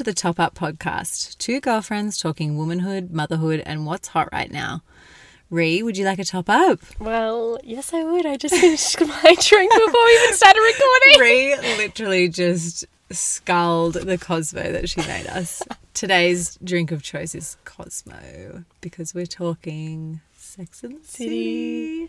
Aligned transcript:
To 0.00 0.04
the 0.04 0.14
Top 0.14 0.40
Up 0.40 0.54
Podcast. 0.54 1.36
Two 1.36 1.60
girlfriends 1.60 2.16
talking 2.16 2.56
womanhood, 2.56 3.10
motherhood, 3.10 3.62
and 3.66 3.84
what's 3.84 4.08
hot 4.08 4.30
right 4.32 4.50
now. 4.50 4.82
Ree, 5.50 5.82
would 5.82 5.98
you 5.98 6.06
like 6.06 6.18
a 6.18 6.24
top 6.24 6.48
up? 6.48 6.80
Well, 6.98 7.58
yes, 7.62 7.92
I 7.92 8.02
would. 8.04 8.24
I 8.24 8.38
just 8.38 8.54
finished 8.54 8.98
my 9.06 9.36
drink 9.38 9.70
before 9.70 10.04
we 10.06 10.22
even 10.22 10.34
started 10.34 10.60
recording. 10.60 11.20
Ree 11.20 11.76
literally 11.76 12.28
just 12.30 12.86
sculled 13.10 13.92
the 13.92 14.16
Cosmo 14.16 14.72
that 14.72 14.88
she 14.88 15.02
made 15.02 15.26
us. 15.26 15.62
Today's 15.92 16.56
drink 16.64 16.92
of 16.92 17.02
choice 17.02 17.34
is 17.34 17.58
Cosmo 17.66 18.64
because 18.80 19.12
we're 19.12 19.26
talking 19.26 20.22
Sex 20.34 20.82
and 20.82 21.02
the 21.02 21.06
City. 21.06 22.08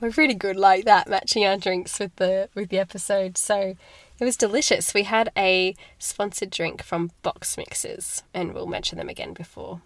We're 0.00 0.10
pretty 0.10 0.34
good 0.34 0.56
like 0.56 0.86
that, 0.86 1.06
matching 1.06 1.44
our 1.44 1.58
drinks 1.58 1.98
with 1.98 2.16
the 2.16 2.48
with 2.54 2.70
the 2.70 2.78
episode. 2.78 3.36
So 3.36 3.76
it 4.18 4.24
was 4.24 4.36
delicious. 4.36 4.94
We 4.94 5.02
had 5.02 5.30
a 5.36 5.74
sponsored 5.98 6.50
drink 6.50 6.82
from 6.82 7.10
Box 7.22 7.56
Mixes, 7.56 8.22
and 8.32 8.54
we'll 8.54 8.66
mention 8.66 8.98
them 8.98 9.08
again 9.08 9.32
before 9.32 9.80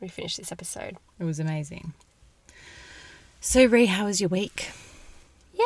we 0.00 0.08
finish 0.08 0.36
this 0.36 0.52
episode. 0.52 0.96
It 1.18 1.24
was 1.24 1.38
amazing. 1.38 1.92
So, 3.40 3.64
Ree, 3.66 3.86
how 3.86 4.06
was 4.06 4.20
your 4.20 4.28
week? 4.28 4.70
Yeah, 5.54 5.64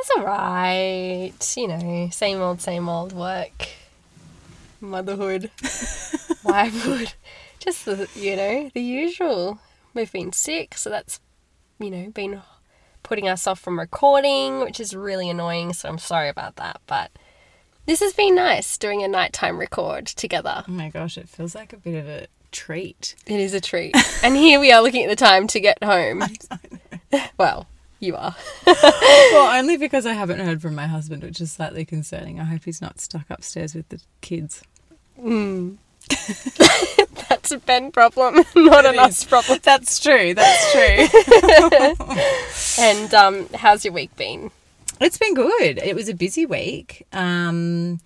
it's 0.00 0.10
all 0.16 0.24
right. 0.24 1.54
You 1.56 1.68
know, 1.68 2.08
same 2.10 2.40
old, 2.40 2.60
same 2.60 2.88
old 2.88 3.12
work, 3.12 3.68
motherhood, 4.80 5.50
wifehood, 5.62 7.14
just 7.60 7.84
the 7.84 8.08
you 8.14 8.36
know 8.36 8.70
the 8.74 8.82
usual. 8.82 9.60
We've 9.94 10.12
been 10.12 10.32
sick, 10.32 10.76
so 10.76 10.90
that's 10.90 11.20
you 11.78 11.90
know 11.90 12.10
been 12.10 12.42
putting 13.02 13.28
us 13.28 13.46
off 13.46 13.60
from 13.60 13.78
recording, 13.78 14.60
which 14.60 14.80
is 14.80 14.94
really 14.94 15.30
annoying. 15.30 15.72
So 15.72 15.88
I'm 15.88 15.98
sorry 15.98 16.28
about 16.28 16.56
that, 16.56 16.80
but 16.86 17.12
this 17.86 18.00
has 18.00 18.12
been 18.12 18.34
nice 18.34 18.76
doing 18.76 19.02
a 19.02 19.08
nighttime 19.08 19.58
record 19.58 20.06
together. 20.06 20.64
Oh 20.68 20.72
my 20.72 20.88
gosh, 20.88 21.16
it 21.16 21.28
feels 21.28 21.54
like 21.54 21.72
a 21.72 21.76
bit 21.76 21.98
of 21.98 22.08
a 22.08 22.26
treat. 22.52 23.14
It 23.26 23.40
is 23.40 23.54
a 23.54 23.60
treat. 23.60 23.96
and 24.22 24.36
here 24.36 24.60
we 24.60 24.72
are 24.72 24.82
looking 24.82 25.04
at 25.04 25.08
the 25.08 25.16
time 25.16 25.46
to 25.48 25.60
get 25.60 25.82
home. 25.82 26.22
well, 27.38 27.66
you 28.00 28.16
are. 28.16 28.34
well, 28.66 29.58
only 29.58 29.76
because 29.76 30.06
I 30.06 30.12
haven't 30.12 30.40
heard 30.40 30.60
from 30.60 30.74
my 30.74 30.86
husband, 30.86 31.22
which 31.22 31.40
is 31.40 31.52
slightly 31.52 31.84
concerning. 31.84 32.40
I 32.40 32.44
hope 32.44 32.64
he's 32.64 32.82
not 32.82 33.00
stuck 33.00 33.30
upstairs 33.30 33.74
with 33.74 33.88
the 33.88 34.00
kids. 34.20 34.62
Mm. 35.20 35.76
That's 37.28 37.50
a 37.52 37.58
Ben 37.58 37.90
problem, 37.90 38.36
not 38.54 38.84
It 38.84 38.94
an 38.94 38.98
us 38.98 39.24
problem. 39.24 39.58
That's 39.62 39.98
true. 40.00 40.34
That's 40.34 40.72
true. 40.72 41.06
And 42.78 43.14
um, 43.14 43.48
how's 43.54 43.84
your 43.84 43.94
week 43.94 44.14
been? 44.16 44.50
It's 45.00 45.18
been 45.18 45.34
good. 45.34 45.78
It 45.78 45.94
was 45.94 46.08
a 46.08 46.14
busy 46.14 46.46
week. 46.46 47.06
Um, 47.12 48.00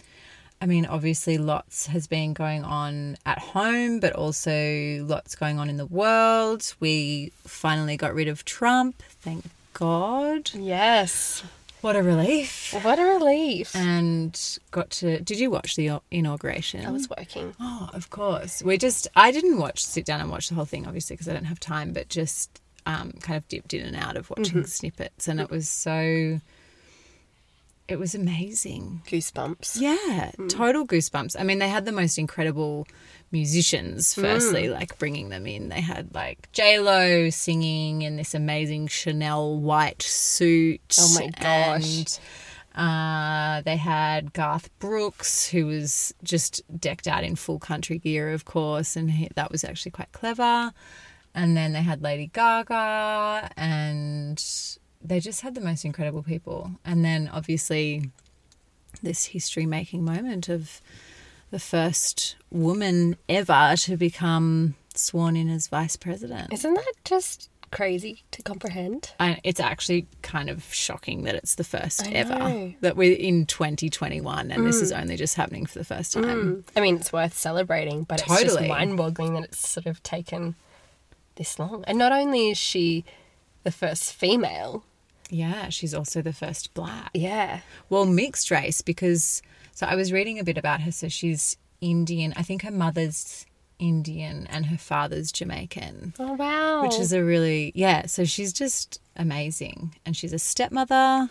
I 0.60 0.66
mean, 0.66 0.84
obviously, 0.86 1.38
lots 1.38 1.86
has 1.86 2.06
been 2.06 2.34
going 2.34 2.64
on 2.64 3.16
at 3.24 3.38
home, 3.38 3.98
but 4.00 4.12
also 4.12 5.05
lots 5.06 5.34
going 5.34 5.58
on 5.58 5.70
in 5.70 5.78
the 5.78 5.86
world. 5.86 6.74
We 6.80 7.32
finally 7.44 7.97
got 7.97 8.14
rid 8.14 8.28
of 8.28 8.44
Trump. 8.44 9.02
Thank 9.22 9.44
God. 9.72 10.50
Yes. 10.52 11.42
What 11.80 11.97
a 11.97 12.02
relief. 12.02 12.74
What 12.82 12.98
a 12.98 13.04
relief. 13.04 13.75
And 13.75 14.38
got 14.70 14.91
to. 14.91 15.20
Did 15.20 15.38
you 15.38 15.50
watch 15.50 15.77
the 15.77 16.00
inauguration? 16.10 16.84
I 16.84 16.91
was 16.91 17.08
working. 17.08 17.54
Oh, 17.58 17.88
of 17.94 18.10
course. 18.10 18.62
We 18.62 18.77
just, 18.77 19.08
I 19.16 19.32
didn't 19.32 19.58
watch, 19.58 19.82
sit 19.82 20.04
down 20.04 20.20
and 20.20 20.31
watch 20.31 20.50
the 20.50 20.54
whole 20.56 20.66
thing, 20.66 20.86
obviously, 20.86 21.15
because 21.15 21.28
I 21.28 21.32
don't 21.32 21.44
have 21.44 21.59
time, 21.59 21.94
but 21.94 22.10
just 22.10 22.60
um, 22.84 23.12
kind 23.22 23.38
of 23.38 23.48
dipped 23.48 23.72
in 23.72 23.86
and 23.86 23.97
out 23.97 24.19
of 24.19 24.28
watching 24.28 24.66
snippets. 24.66 25.26
And 25.26 25.41
it 25.41 25.50
was 25.50 25.70
so, 25.70 26.41
it 27.91 27.99
was 27.99 28.15
amazing. 28.15 29.03
Goosebumps. 29.06 29.81
Yeah, 29.81 30.31
total 30.49 30.87
goosebumps. 30.87 31.37
I 31.39 31.43
mean, 31.43 31.59
they 31.59 31.69
had 31.69 31.84
the 31.84 31.93
most 31.93 32.19
incredible 32.19 32.87
musicians, 33.33 34.15
firstly, 34.15 34.69
like 34.69 34.99
bringing 34.99 35.28
them 35.28 35.47
in. 35.47 35.69
They 35.69 35.81
had 35.81 36.15
like 36.15 36.51
J-Lo 36.53 37.31
singing 37.31 38.03
in 38.03 38.17
this 38.17 38.34
amazing 38.34 38.87
Chanel 38.87 39.59
white 39.59 40.03
suit. 40.03 40.97
Oh 40.99 41.15
my 41.19 41.28
gosh. 41.28 41.97
And 41.97 42.21
uh, 42.77 43.62
they 43.62 43.77
had 43.77 44.33
Garth 44.33 44.71
Brooks, 44.78 45.49
who 45.49 45.67
was 45.67 46.15
just 46.22 46.62
decked 46.78 47.09
out 47.09 47.25
in 47.25 47.34
full 47.34 47.59
country 47.59 47.99
gear, 47.99 48.31
of 48.33 48.45
course, 48.45 48.97
and 48.97 49.11
he, 49.11 49.28
that 49.34 49.51
was 49.51 49.65
actually 49.65 49.91
quite 49.91 50.12
clever. 50.12 50.72
And 51.34 51.57
then 51.57 51.72
they 51.72 51.83
had 51.83 52.03
Lady 52.03 52.28
Gaga, 52.33 53.51
and 53.57 54.43
they 55.03 55.21
just 55.21 55.41
had 55.41 55.55
the 55.55 55.61
most 55.61 55.84
incredible 55.84 56.22
people. 56.22 56.72
And 56.84 57.05
then 57.05 57.31
obviously, 57.33 58.11
this 59.03 59.27
history 59.27 59.66
making 59.66 60.05
moment 60.05 60.49
of 60.49 60.81
the 61.50 61.59
first 61.59 62.37
woman 62.50 63.16
ever 63.28 63.75
to 63.77 63.97
become 63.97 64.75
sworn 64.94 65.37
in 65.37 65.49
as 65.49 65.69
vice 65.69 65.97
president. 65.97 66.53
Isn't 66.53 66.75
that 66.75 66.93
just 67.05 67.49
crazy 67.71 68.22
to 68.33 68.43
comprehend? 68.43 69.12
I, 69.21 69.41
it's 69.44 69.60
actually 69.60 70.06
kind 70.22 70.50
of 70.50 70.72
shocking 70.72 71.22
that 71.22 71.34
it's 71.34 71.55
the 71.55 71.65
first 71.65 72.06
ever 72.12 72.72
that 72.81 72.97
we're 72.97 73.16
in 73.16 73.47
2021 73.47 74.50
and 74.50 74.66
this 74.66 74.81
is 74.81 74.93
mm. 74.93 75.00
only 75.00 75.16
just 75.16 75.37
happening 75.37 75.66
for 75.66 75.78
the 75.78 75.84
first 75.84 76.12
time. 76.12 76.25
Mm. 76.25 76.65
I 76.77 76.81
mean, 76.81 76.97
it's 76.97 77.12
worth 77.12 77.34
celebrating, 77.34 78.05
but 78.05 78.21
it's 78.21 78.28
just 78.28 78.43
Totally. 78.43 78.69
mind 78.69 78.97
boggling 78.97 79.34
that 79.34 79.44
it's 79.44 79.69
sort 79.69 79.87
of 79.87 80.03
taken 80.03 80.56
this 81.37 81.59
long. 81.59 81.84
And 81.87 81.99
not 81.99 82.12
only 82.12 82.50
is 82.50 82.59
she 82.59 83.05
the 83.62 83.71
first 83.71 84.12
female, 84.12 84.84
Yeah, 85.30 85.68
she's 85.70 85.94
also 85.94 86.20
the 86.22 86.32
first 86.32 86.74
black. 86.74 87.10
yeah. 87.14 87.60
Well, 87.88 88.04
mixed 88.06 88.50
race 88.50 88.82
because 88.82 89.42
so 89.72 89.86
I 89.86 89.94
was 89.94 90.12
reading 90.12 90.38
a 90.38 90.44
bit 90.44 90.58
about 90.58 90.80
her. 90.82 90.92
So 90.92 91.08
she's 91.08 91.56
Indian. 91.80 92.34
I 92.36 92.42
think 92.42 92.62
her 92.62 92.70
mother's 92.70 93.46
Indian 93.78 94.46
and 94.48 94.66
her 94.66 94.76
father's 94.76 95.32
Jamaican. 95.32 96.12
Oh, 96.18 96.34
wow. 96.34 96.82
which 96.82 96.98
is 96.98 97.12
a 97.14 97.24
really 97.24 97.72
yeah 97.74 98.04
so 98.06 98.24
she's 98.24 98.52
just 98.52 99.00
amazing 99.16 99.94
and 100.04 100.14
she's 100.16 100.34
a 100.34 100.38
stepmother 100.38 101.30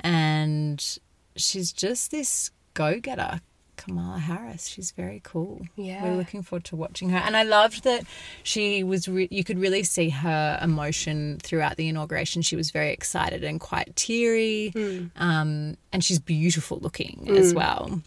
and 0.00 0.98
she's 1.36 1.72
just 1.72 2.10
this 2.10 2.50
go-getter 2.74 3.40
kamala 3.78 4.18
harris. 4.18 4.66
She's 4.66 4.90
very 4.90 5.20
cool. 5.24 5.62
Yeah. 5.76 6.04
we're 6.04 6.16
looking 6.16 6.42
forward 6.42 6.64
to 6.64 6.76
watching 6.76 7.08
her. 7.10 7.16
And 7.18 7.34
i 7.36 7.42
loved 7.44 7.84
that 7.84 8.04
she 8.42 8.84
was 8.84 9.08
re- 9.08 9.28
you 9.30 9.42
could 9.44 9.58
really 9.58 9.82
see 9.84 10.10
her 10.10 10.58
emotion 10.62 11.38
throughout 11.42 11.76
the 11.76 11.88
inauguration. 11.88 12.42
She 12.42 12.56
was 12.56 12.70
very 12.70 12.92
excited 12.92 13.42
and 13.44 13.58
quite 13.60 13.96
teary. 13.96 14.74
Um, 15.16 15.76
and 15.92 16.04
she's 16.04 16.18
beautiful 16.18 16.78
looking 16.80 17.28
as 17.30 17.54
well. 17.54 18.02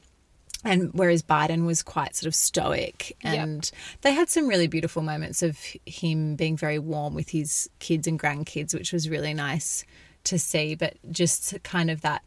And 0.63 0.91
whereas 0.93 1.23
Biden 1.23 1.65
was 1.65 1.81
quite 1.81 2.15
sort 2.15 2.27
of 2.27 2.35
stoic, 2.35 3.17
Yep. 3.23 3.33
and 3.35 3.71
they 4.01 4.13
had 4.13 4.29
some 4.29 4.47
really 4.47 4.67
beautiful 4.67 5.01
moments 5.01 5.41
of 5.41 5.57
him 5.87 6.35
being 6.35 6.55
very 6.55 6.77
warm 6.77 7.15
with 7.15 7.29
his 7.29 7.67
kids 7.79 8.05
and 8.05 8.19
grandkids, 8.19 8.71
which 8.75 8.93
was 8.93 9.09
really 9.09 9.33
nice 9.33 9.83
to 10.25 10.37
see. 10.37 10.75
But 10.75 10.97
just 11.09 11.55
kind 11.63 11.89
of 11.89 12.01
that 12.01 12.21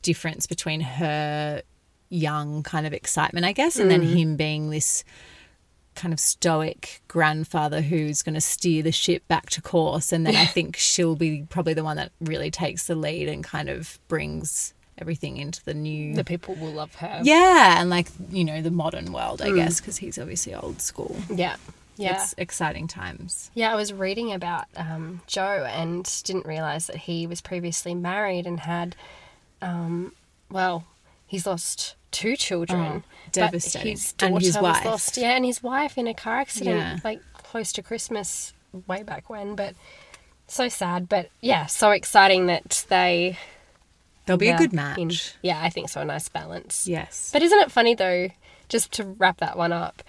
difference 0.00 0.46
between 0.46 0.80
her 0.80 1.60
young 2.14 2.62
kind 2.62 2.86
of 2.86 2.92
excitement, 2.92 3.44
I 3.44 3.52
guess, 3.52 3.76
and 3.76 3.90
then 3.90 4.02
him 4.02 4.36
being 4.36 4.70
this 4.70 5.04
kind 5.94 6.12
of 6.12 6.18
stoic 6.20 7.00
grandfather 7.08 7.80
who's 7.80 8.22
going 8.22 8.34
to 8.34 8.40
steer 8.40 8.82
the 8.82 8.92
ship 8.92 9.26
back 9.28 9.50
to 9.50 9.62
course. 9.62 10.12
And 10.12 10.26
then 10.26 10.36
I 10.36 10.44
think 10.44 10.76
she'll 10.76 11.16
be 11.16 11.46
probably 11.48 11.74
the 11.74 11.84
one 11.84 11.96
that 11.96 12.12
really 12.20 12.50
takes 12.50 12.86
the 12.86 12.94
lead 12.94 13.28
and 13.28 13.44
kind 13.44 13.68
of 13.68 13.98
brings 14.08 14.74
everything 14.98 15.36
into 15.36 15.64
the 15.64 15.74
new 15.74 16.14
the 16.14 16.24
people 16.24 16.54
will 16.54 16.70
love 16.72 16.94
her. 16.96 17.20
yeah, 17.24 17.80
and 17.80 17.90
like 17.90 18.08
you 18.30 18.44
know 18.44 18.62
the 18.62 18.70
modern 18.70 19.12
world, 19.12 19.42
I 19.42 19.50
guess, 19.52 19.80
because 19.80 19.96
he's 19.96 20.18
obviously 20.18 20.54
old 20.54 20.80
school. 20.80 21.16
Yeah. 21.30 21.56
Yeah. 21.96 22.14
It's 22.20 22.34
exciting 22.38 22.88
times. 22.88 23.52
Yeah, 23.54 23.72
I 23.72 23.76
was 23.76 23.92
reading 23.92 24.32
about 24.32 24.64
um, 24.76 25.20
Joe 25.28 25.64
and 25.68 26.02
didn't 26.24 26.44
realize 26.44 26.88
that 26.88 26.96
he 26.96 27.26
was 27.26 27.40
previously 27.40 27.94
married 27.94 28.46
and 28.46 28.58
had, 28.58 28.96
um, 29.62 30.12
well, 30.50 30.84
he's 31.24 31.46
lost 31.46 31.94
two 32.14 32.36
children. 32.36 32.80
Oh, 32.80 33.02
but 33.24 33.32
devastating. 33.32 33.90
His 33.92 34.14
And 34.20 34.32
daughter 34.34 34.44
his 34.46 34.54
was 34.56 34.62
wife. 34.62 34.84
lost. 34.84 35.16
Yeah, 35.16 35.36
and 35.36 35.44
his 35.44 35.62
wife 35.62 35.98
in 35.98 36.06
a 36.06 36.14
car 36.14 36.38
accident, 36.38 36.76
Yeah. 36.78 36.98
like 37.04 37.20
close 37.34 37.72
to 37.74 37.82
Christmas, 37.82 38.52
way 38.86 39.02
back 39.02 39.28
when. 39.28 39.54
But 39.56 39.74
so 40.46 40.68
sad. 40.68 41.08
But 41.08 41.30
yeah, 41.40 41.66
so 41.66 41.90
exciting 41.90 42.46
that 42.46 42.84
they. 42.88 43.38
They'll 44.26 44.36
be 44.38 44.48
a 44.48 44.56
good 44.56 44.72
match. 44.72 44.98
in- 44.98 45.10
yeah, 45.42 45.60
I 45.60 45.68
think 45.68 45.90
so. 45.90 46.00
A 46.00 46.04
nice 46.04 46.28
balance. 46.30 46.86
Yes. 46.88 47.28
But 47.32 47.42
isn't 47.42 47.58
it 47.60 47.70
funny 47.70 47.94
though, 47.94 48.28
just 48.70 48.90
to 48.92 49.04
wrap 49.04 49.36
that 49.38 49.58
one 49.58 49.70
up, 49.72 50.02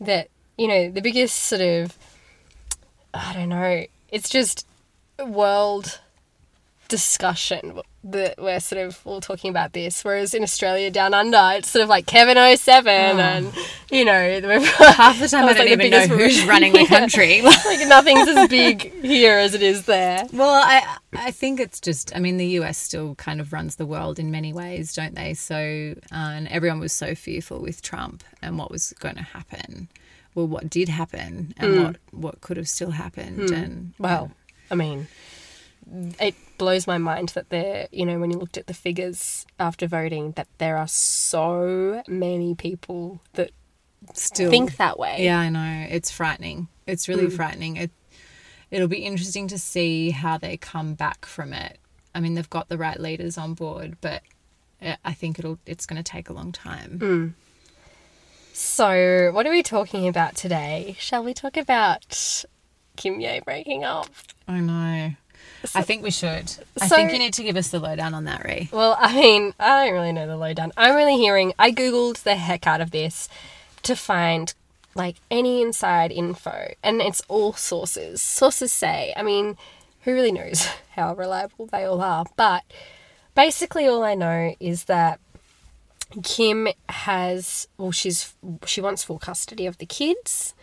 that, 0.00 0.28
you 0.58 0.68
know, 0.68 0.90
the 0.90 1.00
biggest 1.00 1.34
sort 1.38 1.62
of, 1.62 1.96
I 3.14 3.32
don't 3.32 3.48
know, 3.48 3.86
it's 4.10 4.28
just 4.28 4.66
world 5.26 5.98
discussion 6.94 7.80
that 8.04 8.34
we're 8.38 8.60
sort 8.60 8.86
of 8.86 9.00
all 9.04 9.20
talking 9.20 9.50
about 9.50 9.72
this. 9.72 10.04
Whereas 10.04 10.32
in 10.34 10.42
Australia 10.44 10.90
down 10.90 11.12
under, 11.14 11.40
it's 11.56 11.68
sort 11.70 11.82
of 11.82 11.88
like 11.88 12.06
Kevin 12.06 12.36
07 12.56 13.18
and, 13.18 13.52
you 13.90 14.04
know, 14.04 14.12
Half 14.60 15.18
the 15.18 15.26
time 15.26 15.46
I 15.46 15.54
don't 15.54 15.66
like 15.66 15.70
even 15.70 15.90
know 15.90 16.06
who's 16.06 16.44
running 16.46 16.72
the 16.72 16.82
Yeah. 16.88 16.98
country. 17.00 17.42
like 17.42 17.88
nothing's 17.88 18.28
as 18.28 18.48
big 18.48 18.92
here 19.02 19.38
as 19.38 19.54
it 19.54 19.62
is 19.62 19.86
there. 19.86 20.26
Well, 20.32 20.50
I 20.54 20.98
I 21.14 21.30
think 21.32 21.58
it's 21.60 21.80
just 21.80 22.14
I 22.14 22.20
mean 22.20 22.36
the 22.36 22.46
US 22.60 22.78
still 22.78 23.14
kind 23.16 23.40
of 23.40 23.52
runs 23.52 23.76
the 23.76 23.86
world 23.86 24.18
in 24.18 24.30
many 24.30 24.52
ways, 24.52 24.94
don't 24.94 25.14
they? 25.16 25.34
So 25.34 25.56
uh, 26.12 26.14
and 26.36 26.46
everyone 26.48 26.78
was 26.80 26.92
so 26.92 27.14
fearful 27.16 27.60
with 27.60 27.82
Trump 27.82 28.22
and 28.40 28.58
what 28.58 28.70
was 28.70 28.92
going 29.00 29.16
to 29.16 29.22
happen. 29.22 29.88
Well, 30.34 30.46
what 30.46 30.68
did 30.70 30.88
happen 30.88 31.54
and 31.56 31.82
what 31.82 31.96
what 32.12 32.40
could 32.42 32.56
have 32.56 32.68
still 32.68 32.90
happened 32.92 33.50
and 33.50 33.94
Well, 33.98 34.30
I 34.70 34.74
mean, 34.74 35.08
it 36.20 36.34
blows 36.58 36.86
my 36.86 36.98
mind 36.98 37.30
that 37.30 37.50
there, 37.50 37.88
you 37.90 38.06
know, 38.06 38.18
when 38.18 38.30
you 38.30 38.38
looked 38.38 38.56
at 38.56 38.66
the 38.66 38.74
figures 38.74 39.46
after 39.58 39.86
voting, 39.86 40.32
that 40.32 40.48
there 40.58 40.76
are 40.76 40.88
so 40.88 42.02
many 42.08 42.54
people 42.54 43.20
that 43.34 43.50
still 44.12 44.50
think 44.50 44.76
that 44.76 44.98
way. 44.98 45.24
Yeah, 45.24 45.38
I 45.38 45.48
know. 45.48 45.86
It's 45.88 46.10
frightening. 46.10 46.68
It's 46.86 47.08
really 47.08 47.30
frightening. 47.30 47.76
It 47.76 47.90
it'll 48.70 48.88
be 48.88 49.04
interesting 49.04 49.48
to 49.48 49.58
see 49.58 50.10
how 50.10 50.36
they 50.38 50.56
come 50.56 50.94
back 50.94 51.26
from 51.26 51.52
it. 51.52 51.78
I 52.14 52.20
mean, 52.20 52.34
they've 52.34 52.50
got 52.50 52.68
the 52.68 52.78
right 52.78 52.98
leaders 52.98 53.38
on 53.38 53.54
board, 53.54 53.96
but 54.00 54.22
uh, 54.82 54.96
I 55.04 55.12
think 55.12 55.38
it'll 55.38 55.58
it's 55.66 55.86
going 55.86 56.02
to 56.02 56.08
take 56.08 56.28
a 56.28 56.32
long 56.32 56.52
time. 56.52 57.34
So, 58.52 59.30
what 59.32 59.46
are 59.46 59.50
we 59.50 59.62
talking 59.64 60.06
about 60.06 60.36
today? 60.36 60.94
Shall 60.98 61.24
we 61.24 61.34
talk 61.34 61.56
about 61.56 62.44
Kimye 62.96 63.44
breaking 63.44 63.82
up? 63.82 64.06
I 64.46 64.60
know. 64.60 65.12
I 65.74 65.82
think 65.88 66.02
we 66.02 66.10
should. 66.10 66.52
I 66.80 66.86
so- 66.86 66.96
think 66.96 67.12
you 67.12 67.18
need 67.18 67.34
to 67.34 67.42
give 67.42 67.56
us 67.56 67.68
the 67.68 67.78
lowdown 67.80 68.14
on 68.14 68.24
that, 68.24 68.44
Ree. 68.44 68.68
Well, 68.72 68.96
I 68.98 69.14
mean, 69.14 69.54
I 69.58 69.84
don't 69.84 69.94
really 69.94 70.12
know 70.12 70.26
the 70.26 70.36
lowdown. 70.36 70.72
I'm 70.76 70.94
really 70.94 71.16
hearing. 71.16 71.52
I 71.58 71.70
googled 71.70 72.22
the 72.22 72.36
heck 72.36 72.66
out 72.66 72.80
of 72.80 72.90
this 72.90 73.28
to 73.82 73.94
find 73.96 74.54
like 74.94 75.16
any 75.30 75.60
inside 75.62 76.12
info, 76.12 76.72
and 76.82 77.00
it's 77.00 77.22
all 77.28 77.52
sources. 77.52 78.22
Sources 78.22 78.72
say. 78.72 79.12
I 79.16 79.22
mean, 79.22 79.56
who 80.02 80.12
really 80.12 80.32
knows 80.32 80.66
how 80.96 81.14
reliable 81.14 81.66
they 81.66 81.84
all 81.84 82.00
are? 82.00 82.24
But 82.36 82.62
basically, 83.34 83.86
all 83.86 84.04
I 84.04 84.14
know 84.14 84.54
is 84.60 84.84
that 84.84 85.18
Kim 86.22 86.68
has. 86.88 87.66
Well, 87.76 87.90
she's 87.92 88.34
she 88.66 88.80
wants 88.80 89.02
full 89.04 89.18
custody 89.18 89.66
of 89.66 89.78
the 89.78 89.86
kids. 89.86 90.54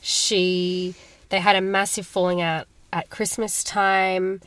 She 0.00 0.94
they 1.28 1.40
had 1.40 1.56
a 1.56 1.60
massive 1.60 2.06
falling 2.06 2.40
out 2.40 2.66
at 2.92 3.10
Christmas 3.10 3.64
time, 3.64 4.40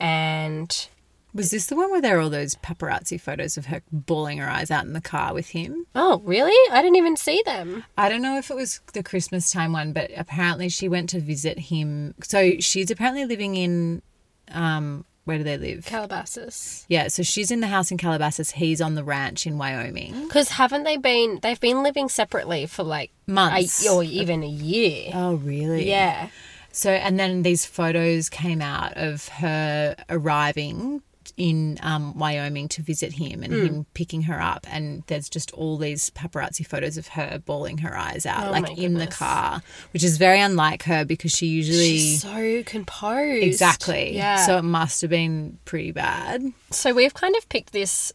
and 0.00 0.88
Was 1.34 1.50
this 1.50 1.66
the 1.66 1.76
one 1.76 1.90
where 1.90 2.00
there 2.00 2.16
were 2.16 2.22
all 2.22 2.30
those 2.30 2.54
paparazzi 2.56 3.20
photos 3.20 3.56
of 3.56 3.66
her 3.66 3.82
bawling 3.92 4.38
her 4.38 4.48
eyes 4.48 4.70
out 4.70 4.84
in 4.84 4.92
the 4.94 5.00
car 5.00 5.34
with 5.34 5.48
him? 5.50 5.86
Oh, 5.94 6.20
really? 6.24 6.54
I 6.72 6.80
didn't 6.82 6.96
even 6.96 7.16
see 7.16 7.42
them. 7.44 7.84
I 7.98 8.08
don't 8.08 8.22
know 8.22 8.38
if 8.38 8.50
it 8.50 8.56
was 8.56 8.80
the 8.94 9.02
Christmas 9.02 9.50
time 9.50 9.72
one, 9.72 9.92
but 9.92 10.10
apparently 10.16 10.68
she 10.68 10.88
went 10.88 11.10
to 11.10 11.20
visit 11.20 11.58
him. 11.58 12.14
So 12.22 12.52
she's 12.60 12.90
apparently 12.90 13.26
living 13.26 13.54
in, 13.56 14.02
um, 14.50 15.04
where 15.24 15.38
do 15.38 15.44
they 15.44 15.58
live? 15.58 15.84
Calabasas. 15.84 16.86
Yeah, 16.88 17.08
so 17.08 17.22
she's 17.22 17.50
in 17.50 17.60
the 17.60 17.66
house 17.66 17.90
in 17.90 17.98
Calabasas. 17.98 18.52
He's 18.52 18.80
on 18.80 18.94
the 18.94 19.04
ranch 19.04 19.46
in 19.46 19.58
Wyoming. 19.58 20.22
Because 20.22 20.50
haven't 20.50 20.84
they 20.84 20.96
been? 20.96 21.40
They've 21.42 21.60
been 21.60 21.82
living 21.82 22.08
separately 22.08 22.66
for 22.66 22.82
like 22.82 23.10
Months. 23.26 23.84
a, 23.86 23.90
or 23.92 24.04
even 24.04 24.42
a 24.42 24.48
year. 24.48 25.10
Oh, 25.14 25.34
really? 25.34 25.88
Yeah. 25.88 26.28
So, 26.76 26.90
and 26.90 27.18
then 27.18 27.42
these 27.42 27.64
photos 27.64 28.28
came 28.28 28.60
out 28.60 28.98
of 28.98 29.28
her 29.28 29.96
arriving 30.10 31.00
in 31.38 31.78
um, 31.82 32.18
Wyoming 32.18 32.68
to 32.68 32.82
visit 32.82 33.14
him 33.14 33.42
and 33.42 33.50
him 33.50 33.86
picking 33.94 34.22
her 34.24 34.38
up. 34.38 34.66
And 34.70 35.02
there's 35.06 35.30
just 35.30 35.50
all 35.52 35.78
these 35.78 36.10
paparazzi 36.10 36.66
photos 36.66 36.98
of 36.98 37.08
her 37.08 37.38
bawling 37.38 37.78
her 37.78 37.96
eyes 37.96 38.26
out, 38.26 38.48
Oh 38.48 38.50
like 38.50 38.76
in 38.76 38.92
the 38.92 39.06
car, 39.06 39.62
which 39.94 40.04
is 40.04 40.18
very 40.18 40.38
unlike 40.38 40.82
her 40.82 41.06
because 41.06 41.32
she 41.32 41.46
usually. 41.46 41.96
She's 41.96 42.20
so 42.20 42.62
composed. 42.64 43.42
Exactly. 43.42 44.14
Yeah. 44.14 44.44
So 44.44 44.58
it 44.58 44.62
must 44.62 45.00
have 45.00 45.10
been 45.10 45.58
pretty 45.64 45.92
bad. 45.92 46.44
So 46.72 46.92
we've 46.92 47.14
kind 47.14 47.34
of 47.36 47.48
picked 47.48 47.72
this 47.72 48.12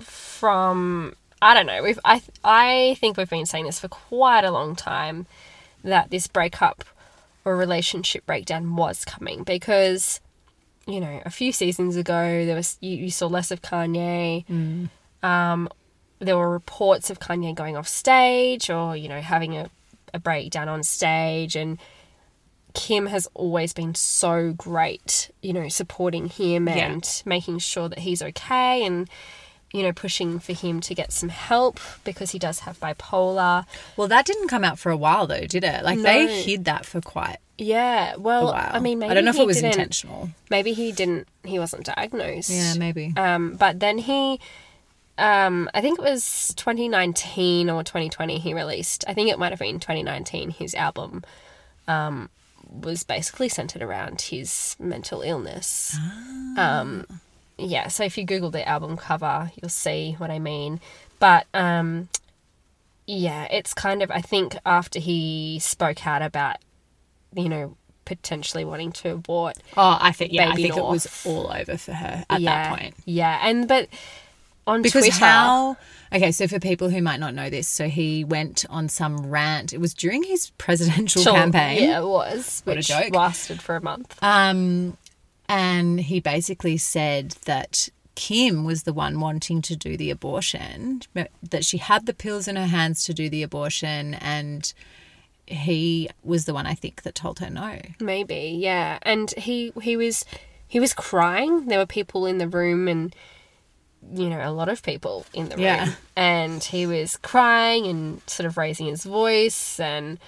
from 0.00 1.14
I 1.40 1.54
don't 1.54 1.66
know. 1.66 1.84
We've 1.84 2.00
I 2.04 2.20
I 2.42 2.96
think 2.98 3.16
we've 3.16 3.30
been 3.30 3.46
saying 3.46 3.66
this 3.66 3.78
for 3.78 3.86
quite 3.86 4.44
a 4.44 4.50
long 4.50 4.74
time 4.74 5.26
that 5.84 6.10
this 6.10 6.26
breakup 6.26 6.84
or 7.44 7.56
relationship 7.56 8.24
breakdown 8.26 8.76
was 8.76 9.04
coming 9.04 9.42
because 9.44 10.20
you 10.86 11.00
know 11.00 11.20
a 11.24 11.30
few 11.30 11.52
seasons 11.52 11.96
ago 11.96 12.44
there 12.46 12.56
was 12.56 12.76
you, 12.80 12.96
you 12.96 13.10
saw 13.10 13.26
less 13.26 13.50
of 13.50 13.62
Kanye. 13.62 14.44
Um, 15.22 15.68
there 16.18 16.36
were 16.36 16.50
reports 16.50 17.10
of 17.10 17.18
Kanye 17.20 17.54
going 17.54 17.76
off 17.76 17.88
stage 17.88 18.70
or 18.70 18.96
you 18.96 19.08
know 19.08 19.20
having 19.20 19.56
a, 19.56 19.70
a 20.14 20.18
breakdown 20.18 20.68
on 20.68 20.82
stage 20.82 21.56
and 21.56 21.78
Kim 22.74 23.06
has 23.06 23.28
always 23.34 23.74
been 23.74 23.94
so 23.94 24.54
great, 24.54 25.30
you 25.42 25.52
know, 25.52 25.68
supporting 25.68 26.28
him 26.28 26.68
Yeah. 26.68 26.90
and 26.92 27.22
making 27.26 27.58
sure 27.58 27.86
that 27.90 27.98
he's 27.98 28.22
okay 28.22 28.84
and, 28.86 29.10
you 29.72 29.82
know, 29.82 29.92
pushing 29.92 30.38
for 30.38 30.52
him 30.52 30.80
to 30.82 30.94
get 30.94 31.12
some 31.12 31.30
help 31.30 31.80
because 32.04 32.30
he 32.32 32.38
does 32.38 32.60
have 32.60 32.78
bipolar. 32.80 33.64
Well, 33.96 34.08
that 34.08 34.26
didn't 34.26 34.48
come 34.48 34.64
out 34.64 34.78
for 34.78 34.90
a 34.90 34.96
while, 34.96 35.26
though, 35.26 35.46
did 35.46 35.64
it? 35.64 35.82
Like 35.84 35.98
No. 35.98 36.02
they 36.04 36.42
hid 36.42 36.64
that 36.66 36.84
for 36.84 37.00
quite 37.00 37.38
Yeah, 37.56 38.14
a 38.14 38.18
well, 38.20 38.46
while. 38.52 38.70
I 38.72 38.80
mean, 38.80 38.98
maybe 38.98 39.10
I 39.10 39.14
don't 39.14 39.24
know 39.24 39.30
if 39.30 39.38
it 39.38 39.46
was 39.46 39.62
intentional. 39.62 40.30
Maybe 40.50 40.72
he 40.72 40.92
didn't. 40.92 41.26
He 41.44 41.58
wasn't 41.58 41.84
diagnosed. 41.86 42.50
Yeah, 42.50 42.74
maybe. 42.74 43.14
Um, 43.16 43.54
but 43.54 43.80
then 43.80 43.98
he, 43.98 44.40
um, 45.18 45.70
I 45.74 45.80
think 45.80 45.98
it 45.98 46.02
was 46.02 46.52
2019 46.56 47.70
or 47.70 47.82
2020. 47.82 48.38
He 48.38 48.54
released. 48.54 49.04
I 49.08 49.14
think 49.14 49.30
it 49.30 49.38
might 49.38 49.50
have 49.52 49.58
been 49.60 49.80
2019. 49.80 50.50
His 50.50 50.74
album, 50.74 51.22
um, 51.88 52.28
was 52.70 53.04
basically 53.04 53.48
centered 53.48 53.82
around 53.82 54.20
his 54.22 54.76
mental 54.78 55.20
illness. 55.22 55.96
Um, 56.56 57.06
yeah. 57.58 57.88
So 57.88 58.04
if 58.04 58.16
you 58.18 58.24
Google 58.24 58.50
the 58.50 58.66
album 58.68 58.96
cover, 58.96 59.50
you'll 59.60 59.68
see 59.68 60.14
what 60.18 60.30
I 60.30 60.38
mean. 60.38 60.80
But 61.18 61.46
um, 61.54 62.08
yeah, 63.06 63.44
it's 63.50 63.74
kind 63.74 64.02
of. 64.02 64.10
I 64.10 64.20
think 64.20 64.56
after 64.64 64.98
he 64.98 65.58
spoke 65.60 66.06
out 66.06 66.22
about, 66.22 66.56
you 67.34 67.48
know, 67.48 67.76
potentially 68.04 68.64
wanting 68.64 68.90
to 68.90 69.10
abort 69.12 69.56
Oh, 69.76 69.96
I 70.00 70.10
think 70.10 70.32
yeah, 70.32 70.50
I 70.50 70.56
think 70.56 70.76
it 70.76 70.82
was 70.84 71.24
all 71.24 71.52
over 71.52 71.76
for 71.76 71.92
her 71.92 72.24
at 72.28 72.40
yeah, 72.40 72.70
that 72.70 72.78
point. 72.78 72.94
Yeah, 73.04 73.38
and 73.42 73.68
but 73.68 73.88
on 74.66 74.82
Because 74.82 75.04
Twitter, 75.04 75.24
how? 75.24 75.76
Okay, 76.12 76.30
so 76.32 76.46
for 76.46 76.58
people 76.60 76.90
who 76.90 77.00
might 77.00 77.18
not 77.20 77.32
know 77.34 77.48
this, 77.48 77.66
so 77.68 77.88
he 77.88 78.22
went 78.24 78.64
on 78.68 78.88
some 78.88 79.30
rant. 79.30 79.72
It 79.72 79.78
was 79.80 79.94
during 79.94 80.22
his 80.24 80.50
presidential 80.58 81.22
Sure, 81.22 81.32
campaign. 81.32 81.82
yeah, 81.88 82.00
it 82.00 82.04
was, 82.06 82.60
What 82.64 82.74
a 82.74 82.76
which 82.78 82.88
joke. 82.88 83.14
lasted 83.14 83.62
for 83.62 83.76
a 83.76 83.80
month. 83.82 84.16
Um, 84.22 84.96
and 85.48 86.00
he 86.00 86.20
basically 86.20 86.76
said 86.76 87.32
that 87.44 87.88
Kim 88.14 88.64
was 88.64 88.82
the 88.82 88.92
one 88.92 89.20
wanting 89.20 89.62
to 89.62 89.76
do 89.76 89.96
the 89.96 90.10
abortion, 90.10 91.02
that 91.14 91.64
she 91.64 91.78
had 91.78 92.06
the 92.06 92.14
pills 92.14 92.46
in 92.46 92.56
her 92.56 92.66
hands 92.66 93.04
to 93.06 93.14
do 93.14 93.28
the 93.28 93.42
abortion, 93.42 94.14
and 94.14 94.72
he 95.46 96.08
was 96.22 96.44
the 96.44 96.54
one 96.54 96.66
I 96.66 96.74
think 96.74 97.02
that 97.02 97.14
told 97.14 97.38
her 97.38 97.50
no. 97.50 97.80
Maybe, 98.00 98.56
yeah. 98.58 98.98
And 99.02 99.30
he 99.32 99.72
he 99.80 99.96
was 99.96 100.24
he 100.68 100.80
was 100.80 100.92
crying. 100.92 101.66
There 101.66 101.78
were 101.78 101.86
people 101.86 102.26
in 102.26 102.38
the 102.38 102.48
room, 102.48 102.86
and 102.86 103.14
you 104.14 104.28
know, 104.28 104.40
a 104.42 104.50
lot 104.50 104.68
of 104.68 104.82
people 104.82 105.24
in 105.32 105.48
the 105.48 105.56
room. 105.56 105.64
Yeah. 105.64 105.92
And 106.16 106.62
he 106.62 106.86
was 106.86 107.16
crying 107.16 107.86
and 107.86 108.20
sort 108.26 108.46
of 108.46 108.56
raising 108.56 108.86
his 108.86 109.04
voice 109.04 109.78
and 109.80 110.18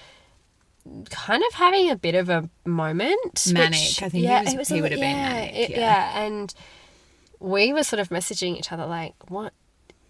kind 1.09 1.43
of 1.47 1.53
having 1.55 1.89
a 1.89 1.95
bit 1.95 2.15
of 2.15 2.29
a 2.29 2.49
moment. 2.65 3.47
Manic. 3.51 3.71
which- 3.71 4.01
I 4.03 4.09
think 4.09 4.21
he 4.21 4.23
yeah, 4.23 4.43
was- 4.43 4.53
it 4.53 4.57
was 4.57 4.67
he 4.69 4.81
would 4.81 4.91
have 4.91 4.99
been 4.99 5.15
yeah, 5.15 5.29
manic, 5.33 5.55
it- 5.55 5.69
yeah. 5.71 5.77
yeah, 5.79 6.23
and 6.23 6.53
we 7.39 7.73
were 7.73 7.83
sort 7.83 7.99
of 7.99 8.09
messaging 8.09 8.57
each 8.57 8.71
other 8.71 8.85
like, 8.85 9.15
"What? 9.29 9.53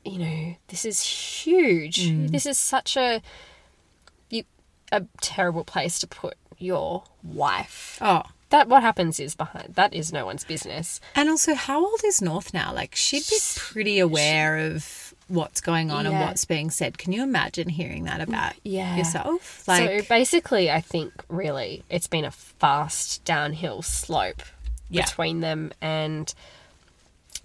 You 0.03 0.20
know, 0.20 0.55
this 0.67 0.86
is 0.86 1.01
huge. 1.01 2.08
Mm. 2.10 2.32
This 2.32 2.46
is 2.46 2.58
such 2.58 2.96
a 2.98 3.22
you 4.29 4.44
a 4.91 5.03
terrible 5.22 5.63
place 5.63 5.98
to 6.00 6.08
put 6.08 6.36
your 6.58 7.03
wife." 7.24 7.98
Oh. 8.01 8.24
That 8.50 8.70
what 8.70 8.84
happens 8.84 9.20
is 9.20 9.36
behind 9.36 9.74
that 9.74 9.91
is 9.94 10.13
no 10.13 10.24
one's 10.24 10.44
business. 10.44 11.01
And 11.15 11.29
also, 11.29 11.55
how 11.55 11.84
old 11.84 12.01
is 12.05 12.22
North 12.22 12.53
now? 12.53 12.72
Like, 12.72 12.96
she'd 12.96 13.27
be 13.27 13.39
pretty 13.55 13.98
aware 13.98 14.55
of 14.58 15.05
what's 15.27 15.60
going 15.62 15.89
on 15.91 16.05
and 16.05 16.20
what's 16.20 16.46
being 16.46 16.70
said. 16.70 16.98
Can 16.98 17.12
you 17.12 17.24
imagine 17.24 17.67
hearing 17.70 18.03
that 18.03 18.22
about 18.22 18.53
Yeah. 18.63 18.96
yourself? 18.96 19.63
so 19.65 20.01
basically, 20.08 20.70
I 20.70 20.82
think 20.82 21.12
really 21.29 21.84
it's 21.89 22.08
been 22.08 22.25
a 22.25 22.32
fast 22.32 23.24
downhill 23.25 23.82
slope 23.82 24.44
Yeah. 24.89 25.03
between 25.05 25.39
them. 25.41 25.72
And 25.82 26.32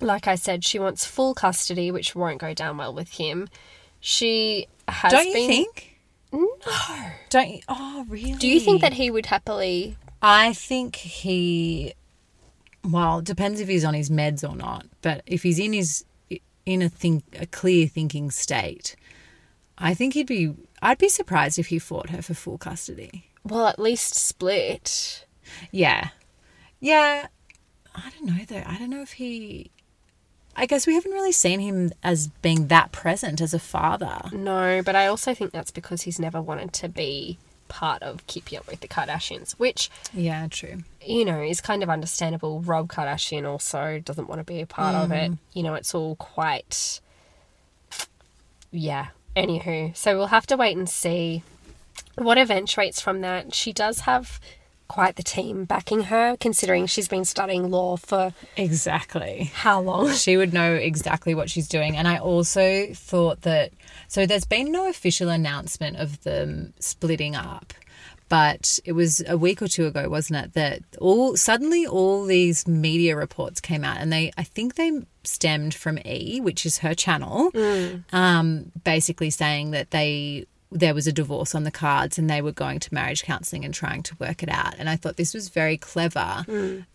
like 0.00 0.26
I 0.28 0.34
said, 0.34 0.64
she 0.64 0.78
wants 0.78 1.04
full 1.06 1.34
custody, 1.34 1.90
which 1.90 2.14
won't 2.14 2.38
go 2.38 2.52
down 2.54 2.76
well 2.76 2.92
with 2.92 3.12
him. 3.12 3.48
She 4.00 4.66
has 4.88 5.12
don't 5.12 5.26
you 5.26 5.32
been. 5.32 5.48
think? 5.48 5.86
No. 6.32 6.48
Don't 7.30 7.48
you? 7.48 7.60
Oh, 7.68 8.04
really? 8.08 8.34
Do 8.34 8.46
you 8.46 8.60
think 8.60 8.82
that 8.82 8.92
he 8.94 9.10
would 9.10 9.26
happily? 9.26 9.96
I 10.22 10.52
think 10.52 10.96
he 10.96 11.94
well, 12.82 13.18
it 13.18 13.26
depends 13.26 13.60
if 13.60 13.68
he's 13.68 13.84
on 13.84 13.92
his 13.94 14.08
meds 14.10 14.48
or 14.48 14.56
not. 14.56 14.86
But 15.02 15.22
if 15.26 15.42
he's 15.42 15.58
in 15.58 15.72
his 15.74 16.04
in 16.70 16.82
a 16.82 16.88
think 16.88 17.24
a 17.38 17.46
clear 17.46 17.86
thinking 17.86 18.30
state, 18.30 18.96
I 19.78 19.94
think 19.94 20.14
he'd 20.14 20.26
be. 20.26 20.54
I'd 20.82 20.98
be 20.98 21.08
surprised 21.08 21.58
if 21.58 21.66
he 21.68 21.78
fought 21.78 22.10
her 22.10 22.22
for 22.22 22.34
full 22.34 22.58
custody. 22.58 23.26
Well, 23.44 23.66
at 23.66 23.78
least 23.78 24.14
split. 24.14 25.26
Yeah, 25.70 26.08
yeah. 26.80 27.26
I 27.94 28.10
don't 28.10 28.26
know 28.26 28.44
though. 28.46 28.62
I 28.66 28.78
don't 28.78 28.90
know 28.90 29.02
if 29.02 29.12
he. 29.12 29.70
I 30.56 30.66
guess 30.66 30.86
we 30.86 30.94
haven't 30.94 31.12
really 31.12 31.32
seen 31.32 31.60
him 31.60 31.92
as 32.02 32.28
being 32.42 32.66
that 32.68 32.92
present 32.92 33.40
as 33.40 33.54
a 33.54 33.58
father. 33.58 34.20
No, 34.32 34.82
but 34.84 34.96
I 34.96 35.06
also 35.06 35.32
think 35.32 35.52
that's 35.52 35.70
because 35.70 36.02
he's 36.02 36.18
never 36.18 36.42
wanted 36.42 36.72
to 36.74 36.88
be 36.88 37.38
part 37.68 38.02
of 38.02 38.26
Keeping 38.26 38.58
Up 38.58 38.66
with 38.66 38.80
the 38.80 38.88
Kardashians, 38.88 39.52
which, 39.52 39.88
Yeah, 40.12 40.48
true. 40.50 40.78
You 41.04 41.24
know, 41.24 41.40
is 41.42 41.60
kind 41.60 41.82
of 41.82 41.88
understandable. 41.90 42.60
Rob 42.60 42.88
Kardashian 42.88 43.48
also 43.48 44.00
doesn't 44.04 44.28
want 44.28 44.40
to 44.40 44.44
be 44.44 44.60
a 44.60 44.66
part 44.66 44.94
of 44.94 45.12
it. 45.12 45.32
Mm. 45.32 45.38
You 45.54 45.62
know, 45.62 45.74
it's 45.74 45.94
all 45.94 46.16
quite. 46.16 47.00
Yeah. 48.70 49.08
Anywho, 49.36 49.96
so 49.96 50.16
we'll 50.16 50.26
have 50.26 50.46
to 50.48 50.56
wait 50.56 50.76
and 50.76 50.88
see 50.88 51.42
what 52.16 52.36
eventuates 52.38 53.00
from 53.00 53.20
that. 53.20 53.54
She 53.54 53.72
does 53.72 54.00
have 54.00 54.40
quite 54.88 55.14
the 55.14 55.22
team 55.22 55.64
backing 55.64 56.04
her, 56.04 56.36
considering 56.40 56.84
she's 56.86 57.06
been 57.06 57.24
studying 57.24 57.70
law 57.70 57.96
for 57.96 58.34
Exactly. 58.56 59.50
how 59.54 59.80
long? 59.80 60.10
She 60.14 60.36
would 60.36 60.52
know 60.52 60.74
exactly 60.74 61.32
what 61.34 61.48
she's 61.48 61.68
doing. 61.68 61.96
And 61.96 62.08
I 62.08 62.18
also 62.18 62.88
thought 62.92 63.42
that 63.42 63.70
so 64.08 64.26
there's 64.26 64.44
been 64.44 64.72
no 64.72 64.88
official 64.88 65.28
announcement 65.28 65.96
of 65.96 66.20
them 66.24 66.72
splitting 66.80 67.36
up. 67.36 67.72
But 68.30 68.78
it 68.84 68.92
was 68.92 69.22
a 69.28 69.36
week 69.36 69.60
or 69.60 69.68
two 69.68 69.86
ago, 69.86 70.08
wasn't 70.08 70.44
it, 70.44 70.52
that 70.54 70.82
all 71.00 71.36
suddenly 71.36 71.84
all 71.84 72.24
these 72.24 72.66
media 72.66 73.16
reports 73.16 73.60
came 73.60 73.84
out 73.84 73.98
and 73.98 74.10
they 74.10 74.32
I 74.38 74.44
think 74.44 74.76
they 74.76 75.02
stemmed 75.24 75.74
from 75.74 75.98
E, 76.06 76.40
which 76.40 76.64
is 76.64 76.78
her 76.78 76.94
channel, 76.94 77.50
um, 78.12 78.72
basically 78.84 79.30
saying 79.30 79.72
that 79.72 79.90
they 79.90 80.46
there 80.72 80.94
was 80.94 81.08
a 81.08 81.12
divorce 81.12 81.56
on 81.56 81.64
the 81.64 81.70
cards 81.72 82.16
and 82.18 82.30
they 82.30 82.40
were 82.40 82.52
going 82.52 82.78
to 82.78 82.94
marriage 82.94 83.24
counseling 83.24 83.64
and 83.64 83.74
trying 83.74 84.04
to 84.04 84.14
work 84.20 84.42
it 84.44 84.48
out. 84.48 84.76
And 84.78 84.88
I 84.88 84.94
thought 84.94 85.16
this 85.16 85.34
was 85.34 85.48
very 85.48 85.76
clever, 85.76 86.44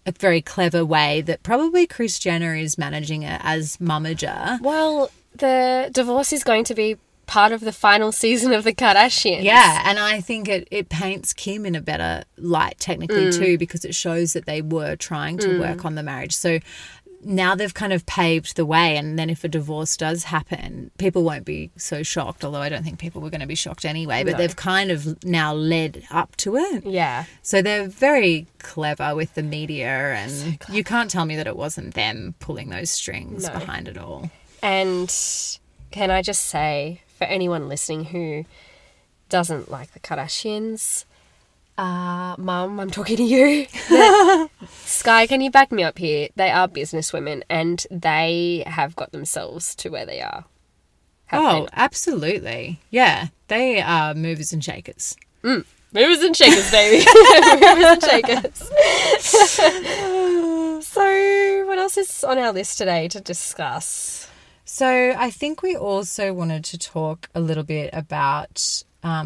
a 0.06 0.12
very 0.18 0.42
clever 0.42 0.86
way 0.86 1.20
that 1.22 1.44
probably 1.44 1.86
Chris 1.86 2.18
Jenner 2.18 2.56
is 2.56 2.78
managing 2.78 3.24
it 3.24 3.42
as 3.44 3.76
momager. 3.78 4.62
Well, 4.62 5.12
the 5.36 5.90
divorce 5.92 6.32
is 6.32 6.46
going 6.46 6.64
to 6.66 6.74
be 6.74 6.96
part 7.26 7.52
of 7.52 7.62
the 7.62 7.72
final 7.72 8.12
season 8.12 8.54
of 8.54 8.64
the 8.64 8.74
Kardashians. 8.74 9.44
Yeah, 9.44 9.84
and 9.86 10.00
I 10.00 10.22
think 10.22 10.48
it, 10.48 10.68
it 10.72 10.90
paints 10.90 11.34
Kim 11.34 11.66
in 11.66 11.76
a 11.76 11.82
better 11.82 12.24
light 12.38 12.80
technically 12.80 13.28
mm. 13.28 13.38
too 13.38 13.58
because 13.58 13.86
it 13.86 13.96
shows 13.96 14.34
that 14.34 14.46
they 14.46 14.62
were 14.62 14.96
trying 14.96 15.38
to 15.40 15.48
mm. 15.48 15.60
work 15.60 15.86
on 15.86 15.96
the 15.96 16.04
marriage. 16.04 16.36
So 16.36 16.60
now 17.26 17.56
they've 17.56 17.74
kind 17.74 17.92
of 17.92 18.06
paved 18.06 18.56
the 18.56 18.66
way 18.66 18.96
and 18.98 19.18
then 19.18 19.30
if 19.30 19.44
a 19.44 19.48
divorce 19.48 19.98
does 19.98 20.26
happen, 20.26 20.92
people 20.98 21.24
won't 21.24 21.46
be 21.46 21.72
so 21.76 22.04
shocked, 22.04 22.46
although 22.46 22.62
I 22.62 22.70
don't 22.70 22.84
think 22.84 23.00
people 23.00 23.22
were 23.22 23.30
going 23.30 23.42
to 23.42 23.48
be 23.48 23.56
shocked 23.56 23.84
anyway, 23.84 24.24
but 24.24 24.34
No. 24.34 24.38
they've 24.38 24.56
kind 24.56 24.92
of 24.92 25.24
now 25.24 25.54
led 25.54 26.04
up 26.12 26.36
to 26.38 26.56
it. 26.56 26.86
Yeah. 26.86 27.26
So 27.42 27.62
they're 27.62 27.88
very 27.88 28.48
clever 28.60 29.16
with 29.16 29.34
the 29.34 29.44
media 29.44 29.88
and 29.88 30.60
you 30.70 30.84
can't 30.84 31.10
tell 31.10 31.26
me 31.26 31.36
that 31.36 31.48
it 31.48 31.58
wasn't 31.58 31.96
them 31.96 32.36
pulling 32.40 32.70
those 32.70 32.92
strings 32.92 33.48
No. 33.48 33.54
behind 33.54 33.88
it 33.88 33.98
all. 33.98 34.30
And 34.62 35.14
can 35.92 36.12
I 36.12 36.22
just 36.22 36.44
say, 36.44 37.02
for 37.18 37.24
anyone 37.26 37.68
listening 37.68 38.06
who 38.06 38.46
doesn't 39.30 39.72
like 39.72 39.94
the 39.94 40.00
Kardashians, 40.00 41.06
uh, 41.78 42.36
Mum, 42.38 42.80
I'm 42.80 42.90
talking 42.90 43.18
to 43.18 43.24
you. 43.24 43.68
Sky, 44.70 45.28
can 45.28 45.42
you 45.42 45.52
back 45.52 45.72
me 45.72 45.84
up 45.84 45.98
here? 45.98 46.30
They 46.36 46.50
are 46.50 46.68
businesswomen 46.68 47.44
and 47.50 47.86
they 47.92 48.64
have 48.66 48.96
got 48.96 49.12
themselves 49.12 49.76
to 49.76 49.90
where 49.90 50.06
they 50.06 50.22
are. 50.22 50.46
Oh, 51.34 51.68
absolutely. 51.74 52.80
Yeah, 52.92 53.28
they 53.48 53.82
are 53.82 54.14
movers 54.14 54.54
and 54.54 54.64
shakers. 54.64 55.18
Movers 55.44 56.24
and 56.24 56.36
shakers, 56.36 56.72
baby. 56.72 57.06
Movers 57.66 57.86
and 57.86 58.04
shakers. 58.04 58.70
so, 60.86 61.64
what 61.68 61.80
else 61.80 61.98
is 61.98 62.24
on 62.24 62.38
our 62.38 62.54
list 62.54 62.78
today 62.78 63.08
to 63.10 63.20
discuss? 63.20 64.30
So 64.66 65.16
I 65.16 65.30
think 65.30 65.62
we 65.62 65.78
also 65.78 66.34
wanted 66.34 66.64
to 66.66 66.78
talk 66.78 67.30
a 67.36 67.40
little 67.40 67.64
bit 67.64 67.92
about 67.94 68.84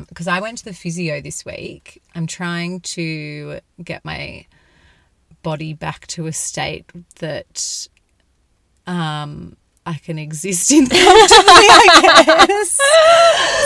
because 0.10 0.27
I 0.27 0.41
went 0.41 0.58
to 0.58 0.65
the 0.65 0.74
physio 0.74 1.22
this 1.22 1.46
week. 1.46 2.01
I'm 2.13 2.27
trying 2.27 2.81
to 2.81 3.62
get 3.81 4.03
my 4.03 4.46
body 5.41 5.74
back 5.74 6.05
to 6.08 6.27
a 6.27 6.34
state 6.34 6.86
that 7.19 7.88
um, 8.86 9.55
I 9.86 9.93
can 9.93 10.19
exist 10.19 10.72
in 10.74 10.88
comfortably, 10.88 11.00
I 11.00 12.46
guess. 12.46 12.77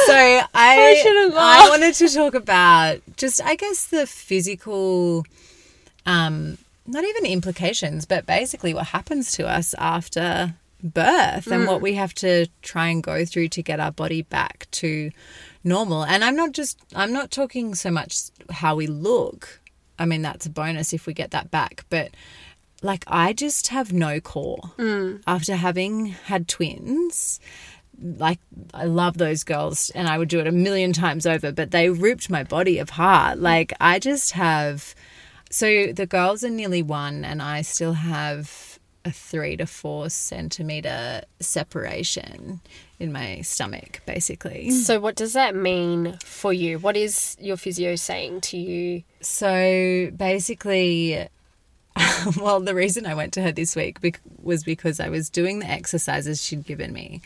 So 0.05 0.13
I, 0.53 0.99
shouldn't 1.01 1.33
I 1.35 1.69
wanted 1.69 1.95
to 1.95 2.09
talk 2.09 2.35
about 2.35 2.99
just, 3.17 3.41
I 3.43 3.55
guess, 3.55 3.87
the 3.87 4.05
physical, 4.05 5.25
um, 6.05 6.59
not 6.85 7.03
even 7.03 7.25
implications, 7.25 8.05
but 8.05 8.27
basically 8.27 8.75
what 8.75 8.87
happens 8.87 9.31
to 9.33 9.47
us 9.47 9.73
after 9.79 10.53
birth 10.83 11.47
and 11.47 11.65
what 11.65 11.79
mm. 11.79 11.83
we 11.83 11.93
have 11.95 12.13
to 12.15 12.47
try 12.61 12.87
and 12.87 13.01
go 13.01 13.25
through 13.25 13.47
to 13.49 13.63
get 13.63 13.79
our 13.79 13.91
body 13.91 14.21
back 14.21 14.67
to 14.71 15.11
normal. 15.63 16.03
And 16.03 16.23
I'm 16.23 16.35
not 16.35 16.51
just, 16.51 16.79
I'm 16.95 17.13
not 17.13 17.31
talking 17.31 17.73
so 17.73 17.89
much 17.89 18.17
how 18.51 18.75
we 18.75 18.87
look. 18.87 19.61
I 19.97 20.05
mean, 20.05 20.21
that's 20.21 20.45
a 20.45 20.49
bonus 20.49 20.93
if 20.93 21.07
we 21.07 21.13
get 21.13 21.31
that 21.31 21.49
back. 21.49 21.85
But 21.89 22.11
like, 22.81 23.05
I 23.07 23.33
just 23.33 23.69
have 23.69 23.93
no 23.93 24.19
core 24.19 24.71
mm. 24.77 25.21
after 25.25 25.55
having 25.55 26.07
had 26.07 26.47
twins. 26.47 27.39
Like, 28.01 28.39
I 28.73 28.85
love 28.85 29.17
those 29.17 29.43
girls 29.43 29.89
and 29.91 30.07
I 30.09 30.17
would 30.17 30.27
do 30.27 30.39
it 30.39 30.47
a 30.47 30.51
million 30.51 30.91
times 30.91 31.25
over, 31.25 31.51
but 31.51 31.71
they 31.71 31.89
ripped 31.89 32.29
my 32.29 32.43
body 32.43 32.79
apart. 32.79 33.39
Like, 33.39 33.71
I 33.79 33.99
just 33.99 34.31
have. 34.31 34.93
So 35.49 35.93
the 35.93 36.07
girls 36.07 36.43
are 36.43 36.49
nearly 36.49 36.81
one, 36.81 37.23
and 37.23 37.39
I 37.39 37.61
still 37.61 37.93
have 37.93 38.72
a 39.05 39.11
three 39.11 39.57
to 39.57 39.65
four 39.65 40.09
centimeter 40.09 41.21
separation 41.39 42.61
in 42.99 43.11
my 43.11 43.41
stomach, 43.41 44.01
basically. 44.05 44.69
Mm. 44.69 44.71
So, 44.71 44.99
what 44.99 45.15
does 45.15 45.33
that 45.33 45.55
mean 45.55 46.17
for 46.23 46.53
you? 46.53 46.79
What 46.79 46.95
is 46.95 47.35
your 47.39 47.57
physio 47.57 47.95
saying 47.95 48.41
to 48.41 48.57
you? 48.57 49.03
So 49.21 50.11
basically, 50.15 51.27
well, 52.39 52.59
the 52.59 52.75
reason 52.75 53.05
I 53.05 53.15
went 53.15 53.33
to 53.33 53.41
her 53.41 53.51
this 53.51 53.75
week 53.75 53.99
was 54.41 54.63
because 54.63 54.99
I 54.99 55.09
was 55.09 55.29
doing 55.29 55.59
the 55.59 55.69
exercises 55.69 56.43
she'd 56.43 56.65
given 56.65 56.93
me. 56.93 57.21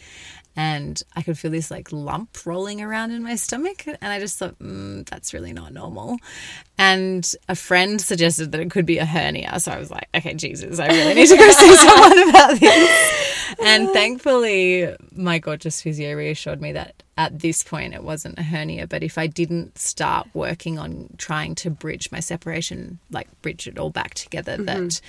And 0.58 1.02
I 1.16 1.22
could 1.22 1.38
feel 1.38 1.52
this 1.52 1.70
like 1.70 1.92
lump 1.92 2.44
rolling 2.44 2.82
around 2.82 3.12
in 3.12 3.22
my 3.22 3.36
stomach. 3.36 3.86
And 3.86 3.98
I 4.02 4.20
just 4.20 4.40
thought, 4.40 4.58
mm, 4.58 5.08
that's 5.08 5.32
really 5.32 5.54
not 5.54 5.72
normal. 5.72 6.18
And 6.80 7.32
a 7.48 7.54
friend 7.54 8.02
suggested 8.02 8.52
that 8.52 8.60
it 8.60 8.72
could 8.72 8.88
be 8.88 8.98
a 8.98 9.06
hernia. 9.06 9.60
So 9.60 9.72
I 9.72 9.78
was 9.78 9.92
like, 9.92 10.10
okay, 10.16 10.34
Jesus, 10.34 10.80
I 10.80 10.88
really 10.88 11.14
need 11.14 11.28
to 11.28 11.38
go 11.38 11.48
see 11.52 11.76
someone 11.88 12.30
about 12.30 12.60
this. 12.60 13.56
And 13.64 13.90
thankfully, 13.92 14.96
my 15.16 15.38
gorgeous 15.38 15.80
physio 15.80 16.16
reassured 16.16 16.60
me 16.60 16.72
that 16.72 17.04
at 17.20 17.38
this 17.38 17.64
point 17.64 17.94
it 17.94 18.04
wasn't 18.04 18.40
a 18.40 18.44
hernia. 18.44 18.88
But 18.88 19.04
if 19.04 19.20
I 19.20 19.28
didn't 19.28 19.78
start 19.78 20.28
working 20.34 20.80
on 20.80 21.10
trying 21.18 21.54
to 21.56 21.70
bridge 21.70 22.12
my 22.12 22.20
separation, 22.20 22.98
like 23.12 23.28
bridge 23.44 23.68
it 23.68 23.78
all 23.78 23.92
back 23.92 24.16
together, 24.16 24.58
that 24.58 25.02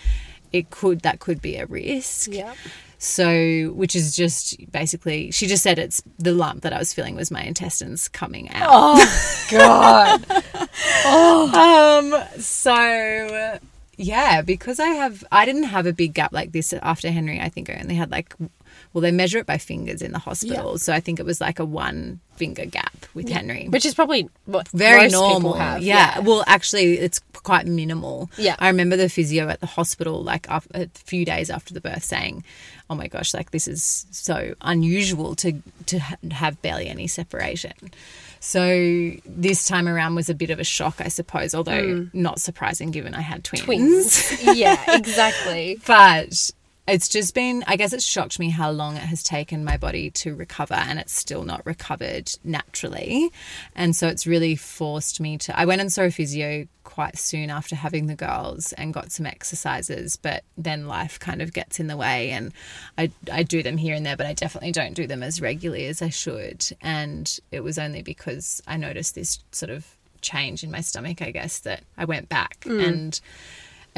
it 0.52 0.68
could 0.70 1.00
that 1.00 1.20
could 1.20 1.40
be 1.40 1.56
a 1.56 1.64
risk. 1.64 2.32
Yeah. 2.32 2.54
So, 3.00 3.72
which 3.74 3.94
is 3.94 4.16
just 4.16 4.56
basically, 4.72 5.30
she 5.30 5.46
just 5.46 5.62
said 5.62 5.78
it's 5.78 6.02
the 6.18 6.32
lump 6.32 6.62
that 6.62 6.72
I 6.72 6.78
was 6.78 6.92
feeling 6.92 7.14
was 7.14 7.30
my 7.30 7.42
intestines 7.42 8.08
coming 8.08 8.50
out. 8.50 8.68
Oh, 8.70 9.46
God. 9.50 10.24
Um, 11.04 12.14
so 12.38 13.58
yeah, 13.96 14.42
because 14.42 14.78
I 14.78 14.88
have, 14.88 15.24
I 15.32 15.44
didn't 15.44 15.64
have 15.64 15.86
a 15.86 15.92
big 15.92 16.14
gap 16.14 16.32
like 16.32 16.52
this 16.52 16.72
after 16.72 17.10
Henry. 17.10 17.40
I 17.40 17.48
think 17.48 17.70
I 17.70 17.78
only 17.80 17.94
had 17.94 18.10
like, 18.10 18.34
well, 18.92 19.02
they 19.02 19.12
measure 19.12 19.38
it 19.38 19.46
by 19.46 19.58
fingers 19.58 20.02
in 20.02 20.12
the 20.12 20.18
hospital. 20.18 20.78
So 20.78 20.92
I 20.92 21.00
think 21.00 21.20
it 21.20 21.26
was 21.26 21.40
like 21.40 21.58
a 21.58 21.64
one 21.64 22.20
finger 22.36 22.64
gap 22.64 23.06
with 23.14 23.28
Henry. 23.28 23.68
Which 23.68 23.84
is 23.84 23.94
probably 23.94 24.28
what 24.46 24.68
Very 24.68 25.02
most 25.02 25.12
people 25.12 25.30
normal. 25.40 25.54
have. 25.54 25.82
yeah. 25.82 26.20
Well, 26.20 26.44
actually, 26.46 26.98
it's 26.98 27.20
quite 27.42 27.66
minimal. 27.66 28.30
Yeah. 28.36 28.56
I 28.58 28.68
remember 28.68 28.96
the 28.96 29.08
physio 29.08 29.48
at 29.48 29.60
the 29.60 29.66
hospital, 29.66 30.22
like 30.22 30.46
a 30.48 30.88
few 30.94 31.24
days 31.24 31.50
after 31.50 31.74
the 31.74 31.80
birth, 31.80 32.04
saying, 32.04 32.44
"Oh 32.88 32.94
my 32.94 33.08
gosh, 33.08 33.34
like 33.34 33.50
this 33.50 33.68
is 33.68 34.06
so 34.10 34.54
unusual 34.60 35.34
to 35.36 35.62
to 35.86 35.98
ha- 35.98 36.16
have 36.30 36.60
barely 36.62 36.88
any 36.88 37.06
separation." 37.06 37.72
So 38.40 39.12
this 39.26 39.66
time 39.66 39.88
around 39.88 40.14
was 40.14 40.28
a 40.28 40.34
bit 40.34 40.50
of 40.50 40.60
a 40.60 40.64
shock, 40.64 41.00
I 41.00 41.08
suppose, 41.08 41.54
although 41.54 42.04
hmm. 42.04 42.04
not 42.12 42.40
surprising 42.40 42.90
given 42.90 43.14
I 43.14 43.20
had 43.20 43.44
twins. 43.44 43.64
Twins. 43.64 44.56
yeah, 44.56 44.78
exactly. 44.96 45.80
But 45.86 46.50
it's 46.88 47.08
just 47.08 47.34
been, 47.34 47.64
I 47.66 47.76
guess 47.76 47.92
it's 47.92 48.04
shocked 48.04 48.38
me 48.38 48.50
how 48.50 48.70
long 48.70 48.96
it 48.96 49.02
has 49.02 49.22
taken 49.22 49.64
my 49.64 49.76
body 49.76 50.10
to 50.12 50.34
recover 50.34 50.74
and 50.74 50.98
it's 50.98 51.12
still 51.12 51.44
not 51.44 51.64
recovered 51.66 52.30
naturally. 52.42 53.30
And 53.74 53.94
so 53.94 54.08
it's 54.08 54.26
really 54.26 54.56
forced 54.56 55.20
me 55.20 55.38
to, 55.38 55.58
I 55.58 55.66
went 55.66 55.80
and 55.80 55.92
saw 55.92 56.02
a 56.02 56.10
physio 56.10 56.66
quite 56.84 57.18
soon 57.18 57.50
after 57.50 57.76
having 57.76 58.06
the 58.06 58.14
girls 58.14 58.72
and 58.72 58.94
got 58.94 59.12
some 59.12 59.26
exercises, 59.26 60.16
but 60.16 60.42
then 60.56 60.88
life 60.88 61.18
kind 61.20 61.42
of 61.42 61.52
gets 61.52 61.78
in 61.78 61.86
the 61.86 61.96
way 61.96 62.30
and 62.30 62.52
I, 62.96 63.10
I 63.30 63.42
do 63.42 63.62
them 63.62 63.76
here 63.76 63.94
and 63.94 64.06
there, 64.06 64.16
but 64.16 64.26
I 64.26 64.32
definitely 64.32 64.72
don't 64.72 64.94
do 64.94 65.06
them 65.06 65.22
as 65.22 65.40
regularly 65.40 65.86
as 65.86 66.00
I 66.00 66.08
should. 66.08 66.66
And 66.80 67.38
it 67.52 67.60
was 67.60 67.78
only 67.78 68.02
because 68.02 68.62
I 68.66 68.78
noticed 68.78 69.14
this 69.14 69.38
sort 69.52 69.70
of 69.70 69.86
change 70.20 70.64
in 70.64 70.70
my 70.70 70.80
stomach, 70.80 71.22
I 71.22 71.30
guess, 71.30 71.60
that 71.60 71.82
I 71.96 72.06
went 72.06 72.28
back 72.28 72.60
mm. 72.60 72.84
and 72.84 73.20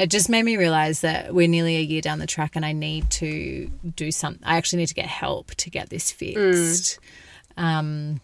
it 0.01 0.09
just 0.09 0.29
made 0.29 0.43
me 0.43 0.57
realize 0.57 1.01
that 1.01 1.33
we're 1.33 1.47
nearly 1.47 1.77
a 1.77 1.81
year 1.81 2.01
down 2.01 2.19
the 2.19 2.25
track 2.27 2.55
and 2.55 2.65
I 2.65 2.71
need 2.73 3.09
to 3.11 3.67
do 3.95 4.11
something. 4.11 4.41
I 4.45 4.57
actually 4.57 4.79
need 4.79 4.87
to 4.87 4.93
get 4.95 5.05
help 5.05 5.53
to 5.55 5.69
get 5.69 5.89
this 5.89 6.11
fixed. 6.11 6.97
Um, 7.57 8.19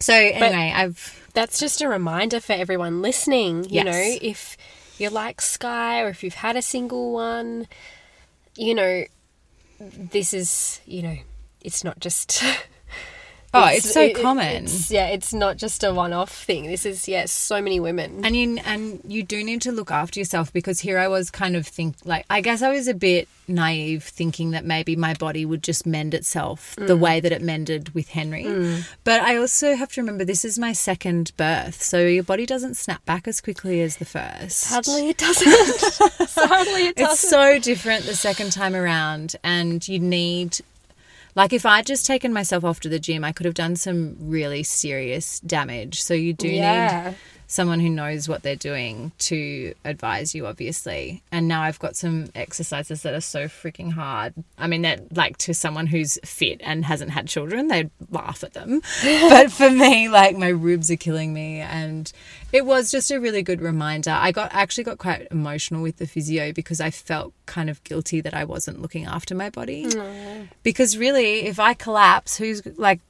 so 0.00 0.14
anyway, 0.14 0.72
I've 0.74 1.28
That's 1.34 1.58
just 1.60 1.80
a 1.82 1.88
reminder 1.88 2.40
for 2.40 2.52
everyone 2.54 3.02
listening. 3.02 3.64
You 3.64 3.82
Yes. 3.82 3.84
know, 3.84 4.18
if 4.22 4.56
you're 4.98 5.10
like 5.10 5.40
Sky 5.40 6.00
or 6.00 6.08
if 6.08 6.22
you've 6.24 6.34
had 6.34 6.56
a 6.56 6.62
single 6.62 7.12
one, 7.12 7.66
you 8.56 8.74
know, 8.74 9.04
this 9.80 10.32
is, 10.32 10.80
you 10.86 11.02
know, 11.02 11.16
it's 11.62 11.84
not 11.84 12.00
just. 12.00 12.42
oh, 13.54 13.68
it's, 13.68 13.92
so 13.92 14.02
it- 14.02 14.16
common. 14.16 14.64
it's- 14.64 14.90
yeah, 14.90 15.08
it's 15.08 15.32
not 15.32 15.56
just 15.56 15.84
a 15.84 15.92
one-off 15.92 16.30
thing. 16.30 16.66
This 16.66 16.84
is 16.86 17.08
yeah, 17.08 17.26
so 17.26 17.60
many 17.60 17.80
women. 17.80 18.24
and 18.24 18.36
you 18.36 18.58
and 18.64 19.00
you 19.06 19.22
do 19.22 19.42
need 19.42 19.62
to 19.62 19.72
look 19.72 19.90
after 19.90 20.20
yourself 20.20 20.52
because 20.52 20.80
here 20.80 20.98
I 20.98 21.08
was 21.08 21.30
kind 21.30 21.56
of 21.56 21.66
think 21.66 21.96
like 22.04 22.24
I 22.30 22.40
guess 22.40 22.62
I 22.62 22.70
was 22.70 22.88
a 22.88 22.94
bit 22.94 23.28
naive 23.48 24.04
thinking 24.04 24.50
that 24.50 24.64
maybe 24.64 24.94
my 24.94 25.14
body 25.14 25.44
would 25.44 25.62
just 25.62 25.86
mend 25.86 26.12
itself 26.14 26.76
the 26.76 26.94
mm. 26.94 26.98
way 26.98 27.20
that 27.20 27.32
it 27.32 27.40
mended 27.42 27.94
with 27.94 28.08
Henry. 28.08 28.44
Mm. 28.44 28.86
But 29.04 29.22
I 29.22 29.36
also 29.36 29.74
have 29.74 29.90
to 29.92 30.00
remember 30.02 30.24
this 30.24 30.44
is 30.44 30.58
my 30.58 30.72
second 30.72 31.32
birth, 31.36 31.82
so 31.82 32.04
your 32.06 32.22
body 32.22 32.46
doesn't 32.46 32.74
snap 32.74 33.04
back 33.04 33.26
as 33.26 33.40
quickly 33.40 33.80
as 33.80 33.96
the 33.96 34.04
first. 34.04 34.58
Sadly, 34.58 35.08
it 35.08 35.16
doesn't. 35.16 35.48
Sadly, 36.28 36.88
it 36.88 36.96
doesn't. 36.96 37.12
it's 37.12 37.20
so 37.20 37.58
different 37.58 38.04
the 38.04 38.14
second 38.14 38.52
time 38.52 38.74
around 38.74 39.36
and 39.42 39.86
you 39.88 39.98
need 39.98 40.58
like 41.38 41.52
if 41.54 41.64
i'd 41.64 41.86
just 41.86 42.04
taken 42.04 42.32
myself 42.32 42.64
off 42.64 42.80
to 42.80 42.88
the 42.90 42.98
gym 42.98 43.24
i 43.24 43.32
could 43.32 43.46
have 43.46 43.54
done 43.54 43.76
some 43.76 44.16
really 44.20 44.62
serious 44.62 45.40
damage 45.40 46.02
so 46.02 46.12
you 46.12 46.32
do 46.34 46.48
Yeah. 46.48 47.10
need 47.10 47.16
someone 47.48 47.80
who 47.80 47.88
knows 47.88 48.28
what 48.28 48.42
they're 48.42 48.54
doing 48.54 49.10
to 49.18 49.74
advise 49.84 50.34
you 50.34 50.46
obviously. 50.46 51.22
And 51.32 51.48
now 51.48 51.62
i've 51.62 51.78
got 51.78 51.96
some 51.96 52.28
exercises 52.34 53.02
that 53.02 53.14
are 53.14 53.22
so 53.22 53.46
freaking 53.46 53.90
hard. 53.90 54.34
I 54.58 54.66
mean 54.68 54.82
that 54.82 55.16
like 55.16 55.38
to 55.38 55.54
someone 55.54 55.86
who's 55.86 56.18
fit 56.24 56.60
and 56.62 56.84
hasn't 56.84 57.10
had 57.10 57.26
children 57.26 57.68
they'd 57.68 57.90
laugh 58.10 58.44
at 58.44 58.52
them. 58.52 58.82
But 59.28 59.50
for 59.50 59.70
me 59.70 60.08
like 60.08 60.36
my 60.36 60.48
ribs 60.48 60.90
are 60.90 60.96
killing 60.96 61.32
me. 61.32 61.60
And 61.60 62.12
it 62.52 62.66
was 62.66 62.90
just 62.90 63.10
a 63.10 63.18
really 63.18 63.42
good 63.42 63.60
reminder. 63.60 64.10
I 64.10 64.30
got 64.30 64.52
actually 64.52 64.84
got 64.84 64.98
quite 64.98 65.26
emotional 65.30 65.82
with 65.82 65.96
the 65.96 66.06
physio 66.06 66.52
because 66.52 66.80
i 66.80 66.90
felt 66.90 67.32
kind 67.46 67.70
of 67.70 67.82
guilty 67.82 68.20
that 68.20 68.34
i 68.34 68.44
wasn't 68.44 68.82
looking 68.82 69.06
after 69.06 69.34
my 69.34 69.48
body. 69.48 69.86
Because 70.62 70.98
really 70.98 71.46
if 71.46 71.58
i 71.58 71.72
collapse 71.72 72.36
who's 72.36 72.60
like 72.76 73.00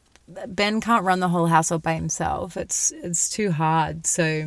ben 0.47 0.81
can't 0.81 1.05
run 1.05 1.21
the 1.21 1.29
whole 1.29 1.47
household 1.47 1.83
by 1.83 1.95
himself 1.95 2.57
it's 2.57 2.93
it's 3.03 3.29
too 3.29 3.51
hard 3.51 4.07
so 4.07 4.47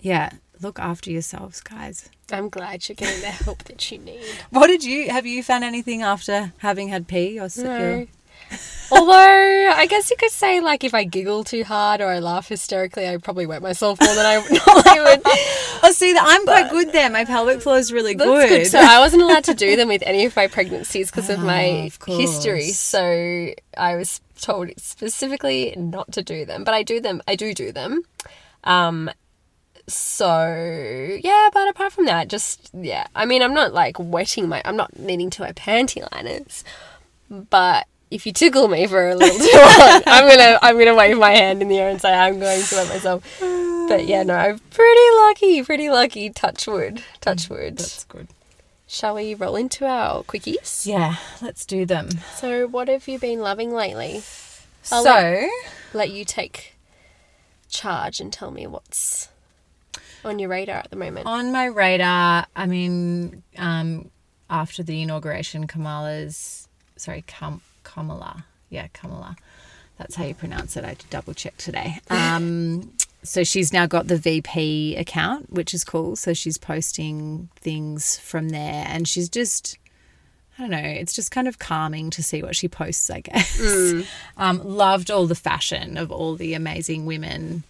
yeah 0.00 0.30
look 0.60 0.78
after 0.78 1.10
yourselves 1.10 1.60
guys 1.60 2.08
I'm 2.30 2.48
glad 2.48 2.88
you're 2.88 2.96
getting 2.96 3.20
the 3.20 3.26
help 3.26 3.64
that 3.64 3.90
you 3.90 3.98
need. 3.98 4.24
what 4.50 4.68
did 4.68 4.84
you 4.84 5.10
have 5.10 5.26
you 5.26 5.42
found 5.42 5.64
anything 5.64 6.00
after 6.02 6.52
having 6.58 6.88
had 6.88 7.06
pee 7.08 7.38
or 7.38 7.48
No. 7.58 8.06
Although 8.92 9.70
I 9.74 9.86
guess 9.86 10.10
you 10.10 10.16
could 10.18 10.30
say 10.30 10.60
like 10.60 10.84
if 10.84 10.92
I 10.92 11.04
giggle 11.04 11.44
too 11.44 11.64
hard 11.64 12.02
or 12.02 12.08
I 12.08 12.18
laugh 12.18 12.48
hysterically, 12.48 13.08
I 13.08 13.16
probably 13.16 13.46
wet 13.46 13.62
myself 13.62 13.98
more 14.00 14.14
than 14.14 14.26
I 14.26 14.34
normally 14.66 15.00
would. 15.00 15.22
oh 15.84 15.90
see 15.92 16.12
that 16.12 16.22
i'm 16.24 16.44
quite 16.44 16.70
good 16.70 16.92
there 16.92 17.10
my 17.10 17.24
pelvic 17.24 17.60
floor 17.60 17.76
is 17.76 17.92
really 17.92 18.14
good, 18.14 18.48
good. 18.48 18.66
So 18.66 18.78
I 18.78 19.00
wasn't 19.00 19.22
allowed 19.22 19.44
to 19.44 19.54
do 19.54 19.74
them 19.76 19.88
with 19.88 20.02
any 20.04 20.24
of 20.24 20.36
my 20.36 20.46
pregnancies 20.46 21.10
because 21.10 21.28
of 21.28 21.40
my 21.40 21.90
Oh, 22.06 22.12
of 22.12 22.18
history. 22.18 22.68
So 22.68 23.52
I 23.76 23.96
was 23.96 24.20
told 24.40 24.70
specifically 24.76 25.74
not 25.76 26.12
to 26.12 26.22
do 26.22 26.44
them, 26.44 26.64
but 26.64 26.74
I 26.74 26.82
do 26.82 27.00
them. 27.00 27.22
I 27.26 27.34
do 27.36 27.54
do 27.54 27.72
them. 27.72 28.02
Um, 28.64 29.10
so 29.88 31.18
yeah, 31.22 31.48
but 31.52 31.68
apart 31.68 31.92
from 31.92 32.06
that, 32.06 32.28
just 32.28 32.70
yeah. 32.72 33.06
I 33.14 33.24
mean, 33.26 33.42
I'm 33.42 33.54
not 33.54 33.72
like 33.72 33.96
wetting 33.98 34.48
my. 34.48 34.62
I'm 34.64 34.76
not 34.76 34.98
needing 34.98 35.30
to 35.30 35.42
wear 35.42 35.52
panty 35.52 36.06
liners, 36.12 36.64
but. 37.30 37.86
If 38.12 38.26
you 38.26 38.32
tickle 38.32 38.68
me 38.68 38.86
for 38.86 39.08
a 39.08 39.14
little 39.14 39.38
too 39.46 39.56
long, 39.56 40.02
I'm 40.06 40.28
gonna 40.28 40.58
I'm 40.62 40.78
gonna 40.78 40.94
wave 40.94 41.18
my 41.18 41.30
hand 41.30 41.62
in 41.62 41.68
the 41.68 41.78
air 41.78 41.88
and 41.88 42.00
say 42.00 42.12
I'm 42.12 42.38
going 42.38 42.62
to 42.62 42.74
wet 42.76 42.88
myself. 42.88 43.40
But 43.88 44.06
yeah, 44.06 44.22
no, 44.22 44.34
I'm 44.34 44.58
pretty 44.70 45.16
lucky, 45.26 45.62
pretty 45.62 45.90
lucky. 45.90 46.30
Touch 46.30 46.66
wood, 46.66 47.02
touch 47.20 47.48
wood. 47.48 47.78
that's 47.78 48.04
good 48.04 48.28
Shall 48.86 49.14
we 49.14 49.34
roll 49.34 49.56
into 49.56 49.86
our 49.86 50.22
quickies? 50.24 50.86
yeah 50.86 51.16
let's 51.40 51.64
do 51.64 51.86
them 51.86 52.08
So, 52.36 52.66
what 52.66 52.88
have 52.88 53.08
you 53.08 53.18
been 53.18 53.40
loving 53.40 53.72
lately? 53.72 54.22
I'll 54.90 55.02
so 55.04 55.48
Let 55.94 56.10
you 56.10 56.24
take 56.24 56.74
charge 57.70 58.20
and 58.20 58.32
tell 58.32 58.50
me 58.50 58.66
what's 58.66 59.28
on 60.24 60.38
your 60.38 60.50
radar 60.50 60.76
at 60.76 60.90
the 60.90 60.96
moment. 60.96 61.26
On 61.26 61.50
my 61.50 61.64
radar, 61.64 62.46
I 62.54 62.66
mean, 62.66 63.42
um, 63.58 64.10
after 64.50 64.82
the 64.82 65.02
inauguration, 65.02 65.66
Kamala's, 65.66 66.68
sorry, 66.96 67.24
Kam- 67.26 67.60
Kamala, 67.84 68.44
yeah, 68.70 68.88
Kamala, 68.92 69.36
that's 69.98 70.14
how 70.14 70.24
you 70.24 70.34
pronounce 70.34 70.76
it. 70.76 70.84
I 70.84 70.96
double 71.10 71.34
checked 71.34 71.60
today. 71.60 71.98
Um, 72.10 72.92
so 73.24 73.44
she's 73.44 73.72
now 73.72 73.86
got 73.86 74.08
the 74.08 74.16
VP 74.16 74.96
account, 74.96 75.52
which 75.52 75.72
is 75.72 75.84
cool. 75.84 76.16
So 76.16 76.34
she's 76.34 76.58
posting 76.58 77.48
things 77.54 78.18
from 78.18 78.48
there, 78.48 78.84
and 78.88 79.06
she's 79.06 79.28
just. 79.28 79.78
I 80.58 80.62
don't 80.62 80.70
know. 80.70 80.78
It's 80.78 81.14
just 81.14 81.30
kind 81.30 81.48
of 81.48 81.58
calming 81.58 82.10
to 82.10 82.22
see 82.22 82.42
what 82.42 82.54
she 82.54 82.68
posts, 82.68 83.08
I 83.10 83.20
guess. 83.20 83.58
Um, 84.36 84.62
loved 84.62 85.10
all 85.10 85.26
the 85.26 85.34
fashion 85.34 85.96
of 85.96 86.10
all 86.10 86.34
the 86.34 86.52
amazing 86.54 87.06
women 87.06 87.64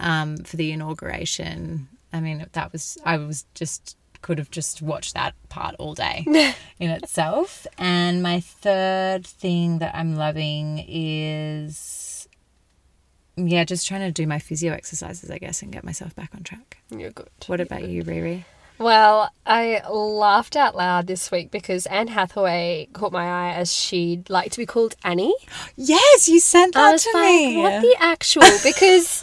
um, 0.00 0.36
for 0.38 0.56
the 0.56 0.72
inauguration. 0.72 1.88
I 2.12 2.20
mean, 2.20 2.44
that 2.52 2.72
was, 2.72 2.98
I 3.04 3.16
was 3.16 3.46
just, 3.54 3.96
could 4.26 4.38
have 4.38 4.50
just 4.50 4.82
watched 4.82 5.14
that 5.14 5.34
part 5.48 5.76
all 5.78 5.94
day 5.94 6.24
in 6.80 6.90
itself. 6.90 7.64
And 7.78 8.24
my 8.24 8.40
third 8.40 9.24
thing 9.24 9.78
that 9.78 9.94
I'm 9.94 10.16
loving 10.16 10.84
is, 10.88 12.26
yeah, 13.36 13.62
just 13.62 13.86
trying 13.86 14.00
to 14.00 14.10
do 14.10 14.26
my 14.26 14.40
physio 14.40 14.72
exercises, 14.72 15.30
I 15.30 15.38
guess, 15.38 15.62
and 15.62 15.70
get 15.70 15.84
myself 15.84 16.12
back 16.16 16.34
on 16.34 16.42
track. 16.42 16.78
You're 16.90 17.12
good. 17.12 17.28
What 17.46 17.60
about 17.60 17.88
you, 17.88 18.02
Riri? 18.02 18.42
Well, 18.78 19.30
I 19.46 19.80
laughed 19.88 20.56
out 20.56 20.74
loud 20.74 21.06
this 21.06 21.30
week 21.30 21.52
because 21.52 21.86
Anne 21.86 22.08
Hathaway 22.08 22.88
caught 22.94 23.12
my 23.12 23.26
eye 23.26 23.52
as 23.52 23.72
she'd 23.72 24.28
like 24.28 24.50
to 24.50 24.58
be 24.58 24.66
called 24.66 24.96
Annie. 25.04 25.36
Yes, 25.76 26.28
you 26.28 26.40
sent 26.40 26.74
that 26.74 26.98
to 26.98 27.10
like, 27.14 27.24
me. 27.24 27.62
what 27.62 27.80
the 27.80 27.94
actual? 28.00 28.42
Because, 28.64 29.22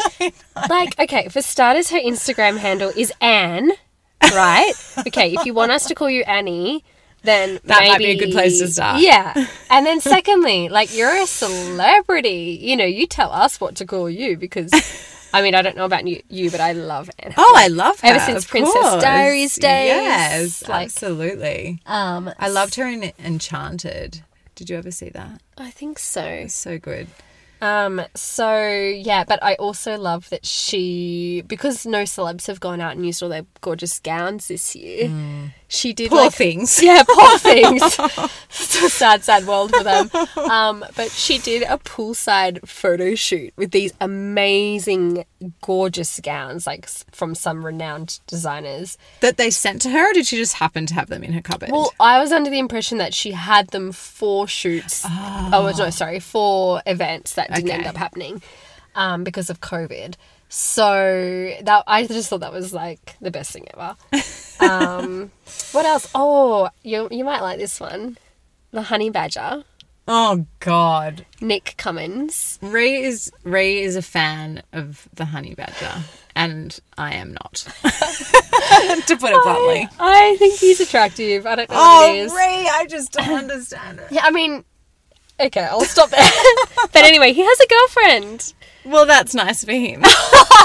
like, 0.69 0.97
okay, 0.97 1.27
for 1.27 1.41
starters, 1.41 1.89
her 1.89 1.99
Instagram 1.99 2.57
handle 2.57 2.93
is 2.95 3.11
Anne, 3.19 3.73
right? 4.31 4.73
okay, 5.07 5.33
if 5.33 5.45
you 5.45 5.53
want 5.53 5.71
us 5.71 5.87
to 5.87 5.95
call 5.95 6.09
you 6.09 6.23
Annie, 6.23 6.83
then 7.23 7.59
That 7.65 7.87
might 7.87 7.97
be 7.97 8.05
a 8.05 8.17
good 8.17 8.31
place 8.31 8.59
to 8.59 8.67
start. 8.67 9.01
Yeah, 9.01 9.33
and 9.69 9.85
then 9.85 10.01
secondly, 10.01 10.69
like, 10.69 10.95
you're 10.95 11.15
a 11.15 11.25
celebrity. 11.25 12.59
You 12.61 12.75
know, 12.77 12.85
you 12.85 13.07
tell 13.07 13.31
us 13.31 13.59
what 13.61 13.75
to 13.77 13.85
call 13.85 14.09
you 14.09 14.35
because, 14.37 14.71
I 15.33 15.41
mean, 15.41 15.55
I 15.55 15.61
don't 15.61 15.77
know 15.77 15.85
about 15.85 16.05
you, 16.07 16.21
you 16.29 16.51
but 16.51 16.59
I 16.59 16.73
love 16.73 17.09
Anne. 17.19 17.33
Oh, 17.37 17.53
I 17.57 17.67
love 17.67 17.99
her. 18.01 18.07
Ever 18.09 18.19
since 18.19 18.45
Princess 18.45 18.73
course. 18.73 19.01
Diaries 19.01 19.55
days, 19.55 19.87
Yes, 19.87 20.67
like- 20.67 20.85
absolutely. 20.85 21.81
Um, 21.85 22.29
I 22.37 22.49
loved 22.49 22.75
her 22.75 22.87
in 22.87 23.11
Enchanted. 23.17 24.21
Did 24.55 24.69
you 24.69 24.77
ever 24.77 24.91
see 24.91 25.09
that? 25.09 25.41
I 25.57 25.71
think 25.71 25.97
so. 25.99 26.45
So 26.47 26.77
good. 26.77 27.07
Um, 27.63 28.01
so 28.13 28.59
yeah, 28.67 29.23
but 29.23 29.41
I 29.41 29.55
also 29.55 29.97
love 29.97 30.29
that 30.31 30.45
she 30.45 31.43
because 31.47 31.85
no 31.85 32.03
celebs 32.03 32.47
have 32.47 32.59
gone 32.59 32.81
out 32.81 32.93
and 32.97 33.05
used 33.05 33.23
all 33.23 33.29
their 33.29 33.45
gorgeous 33.61 33.99
gowns 34.01 34.49
this 34.49 34.75
year. 34.75 35.07
She 35.73 35.91
did. 35.91 36.11
Poor 36.11 36.25
like 36.25 36.33
things. 36.33 36.81
yeah, 36.83 37.01
poor 37.07 37.37
things. 37.39 37.81
it's 37.81 38.83
a 38.83 38.89
sad, 38.89 39.23
sad 39.23 39.47
world 39.47 39.73
for 39.75 39.83
them. 39.83 40.09
Um, 40.37 40.85
but 40.95 41.09
she 41.09 41.39
did 41.39 41.63
a 41.63 41.79
poolside 41.79 42.65
photo 42.67 43.15
shoot 43.15 43.53
with 43.57 43.71
these 43.71 43.91
amazing, 43.99 45.25
gorgeous 45.61 46.19
gowns, 46.19 46.67
like 46.67 46.87
from 47.11 47.33
some 47.33 47.65
renowned 47.65 48.19
designers. 48.27 48.99
That 49.21 49.37
they 49.37 49.49
sent 49.49 49.81
to 49.81 49.89
her, 49.89 50.11
or 50.11 50.13
did 50.13 50.27
she 50.27 50.37
just 50.37 50.53
happen 50.53 50.85
to 50.85 50.93
have 50.93 51.09
them 51.09 51.23
in 51.23 51.33
her 51.33 51.41
cupboard? 51.41 51.71
Well, 51.71 51.91
I 51.99 52.19
was 52.19 52.31
under 52.31 52.51
the 52.51 52.59
impression 52.59 52.99
that 52.99 53.15
she 53.15 53.31
had 53.31 53.69
them 53.69 53.91
for 53.91 54.47
shoots. 54.47 55.03
Oh, 55.07 55.73
no, 55.75 55.89
sorry, 55.89 56.19
for 56.19 56.83
events 56.85 57.33
that 57.33 57.51
didn't 57.51 57.71
end 57.71 57.87
up 57.87 57.97
happening 57.97 58.43
um, 58.95 59.23
because 59.23 59.49
of 59.49 59.59
COVID. 59.59 60.15
So 60.55 61.51
that 61.63 61.83
I 61.87 62.05
just 62.05 62.29
thought 62.29 62.41
that 62.41 62.53
was 62.53 62.73
like 62.73 63.15
the 63.19 63.31
best 63.31 63.51
thing 63.51 63.67
ever. 63.73 63.95
Um, 64.59 65.31
what 65.73 65.83
else? 65.83 66.07
Oh, 66.15 66.69
you 66.83 67.07
you 67.11 67.25
might 67.25 67.41
like 67.41 67.57
this 67.57 67.79
one, 67.79 68.17
the 68.71 68.83
honey 68.83 69.09
badger, 69.09 69.63
Oh 70.07 70.45
God, 70.59 71.25
Nick 71.41 71.73
Cummins. 71.77 72.59
Ray 72.61 73.01
is 73.03 73.31
Ree 73.43 73.81
is 73.81 73.95
a 73.95 74.01
fan 74.03 74.61
of 74.71 75.09
the 75.13 75.25
honey 75.25 75.55
badger, 75.55 76.03
and 76.35 76.79
I 76.99 77.15
am 77.15 77.33
not. 77.33 77.53
to 77.83 79.17
put 79.19 79.31
it 79.31 79.43
bluntly. 79.43 79.89
I 79.99 80.35
think 80.37 80.59
he's 80.59 80.79
attractive. 80.79 81.45
I 81.47 81.55
don't 81.55 81.69
know 81.69 81.75
Oh, 81.77 82.07
what 82.07 82.15
it 82.15 82.19
is. 82.19 82.31
Ree, 82.31 82.37
I 82.71 82.85
just 82.87 83.11
don't 83.11 83.33
understand 83.39 83.99
it. 83.99 84.07
Yeah, 84.11 84.21
I 84.23 84.31
mean, 84.31 84.63
okay, 85.39 85.63
I'll 85.63 85.81
stop 85.81 86.09
there. 86.11 86.29
but 86.93 87.03
anyway, 87.03 87.33
he 87.33 87.41
has 87.43 87.59
a 87.59 87.67
girlfriend. 87.67 88.53
Well, 88.85 89.05
that's 89.05 89.33
nice 89.33 89.63
for 89.63 89.71
him. 89.71 90.03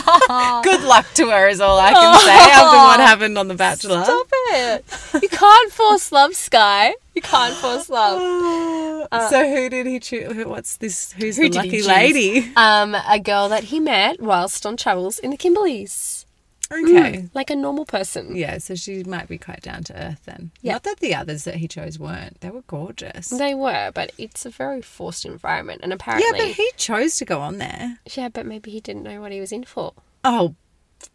Good 0.62 0.82
luck 0.82 1.06
to 1.14 1.30
her 1.30 1.48
is 1.48 1.60
all 1.60 1.78
I 1.78 1.92
can 1.92 2.20
say 2.20 2.32
after 2.52 2.76
what 2.76 3.00
happened 3.00 3.38
on 3.38 3.48
The 3.48 3.54
Bachelor. 3.54 4.04
Stop 4.04 4.26
it. 4.32 4.84
You 5.22 5.28
can't 5.28 5.72
force 5.72 6.12
love, 6.12 6.34
Sky. 6.34 6.94
You 7.14 7.22
can't 7.22 7.54
force 7.54 7.88
love. 7.90 9.08
so 9.30 9.48
who 9.48 9.68
did 9.68 9.86
he 9.86 10.00
choose? 10.00 10.46
What's 10.46 10.76
this? 10.76 11.12
Who's 11.12 11.36
Who 11.36 11.48
the 11.48 11.56
lucky 11.56 11.82
lady? 11.82 12.52
Um, 12.56 12.94
a 12.94 13.18
girl 13.18 13.48
that 13.48 13.64
he 13.64 13.80
met 13.80 14.20
whilst 14.20 14.64
on 14.64 14.76
travels 14.76 15.18
in 15.18 15.30
the 15.30 15.36
Kimberleys. 15.36 16.24
Okay. 16.72 17.20
Hmm. 17.20 17.26
Like 17.34 17.50
a 17.50 17.56
normal 17.56 17.86
person. 17.86 18.36
Yeah, 18.36 18.58
so 18.58 18.74
she 18.74 19.02
might 19.04 19.28
be 19.28 19.38
quite 19.38 19.62
down 19.62 19.84
to 19.84 19.94
earth 19.94 20.22
then. 20.26 20.50
Yeah. 20.60 20.74
Not 20.74 20.82
that 20.84 21.00
the 21.00 21.14
others 21.14 21.44
that 21.44 21.56
he 21.56 21.68
chose 21.68 21.98
weren't. 21.98 22.40
They 22.40 22.50
were 22.50 22.62
gorgeous. 22.66 23.28
They 23.28 23.54
were, 23.54 23.90
but 23.94 24.12
it's 24.18 24.44
a 24.44 24.50
very 24.50 24.82
forced 24.82 25.24
environment. 25.24 25.80
And 25.82 25.92
apparently 25.92 26.26
yeah, 26.38 26.44
but 26.46 26.54
he 26.54 26.70
chose 26.76 27.16
to 27.16 27.24
go 27.24 27.40
on 27.40 27.58
there. 27.58 27.98
Yeah, 28.14 28.28
but 28.28 28.44
maybe 28.44 28.70
he 28.70 28.80
didn't 28.80 29.02
know 29.02 29.20
what 29.20 29.32
he 29.32 29.40
was 29.40 29.52
in 29.52 29.64
for. 29.64 29.94
Oh, 30.24 30.54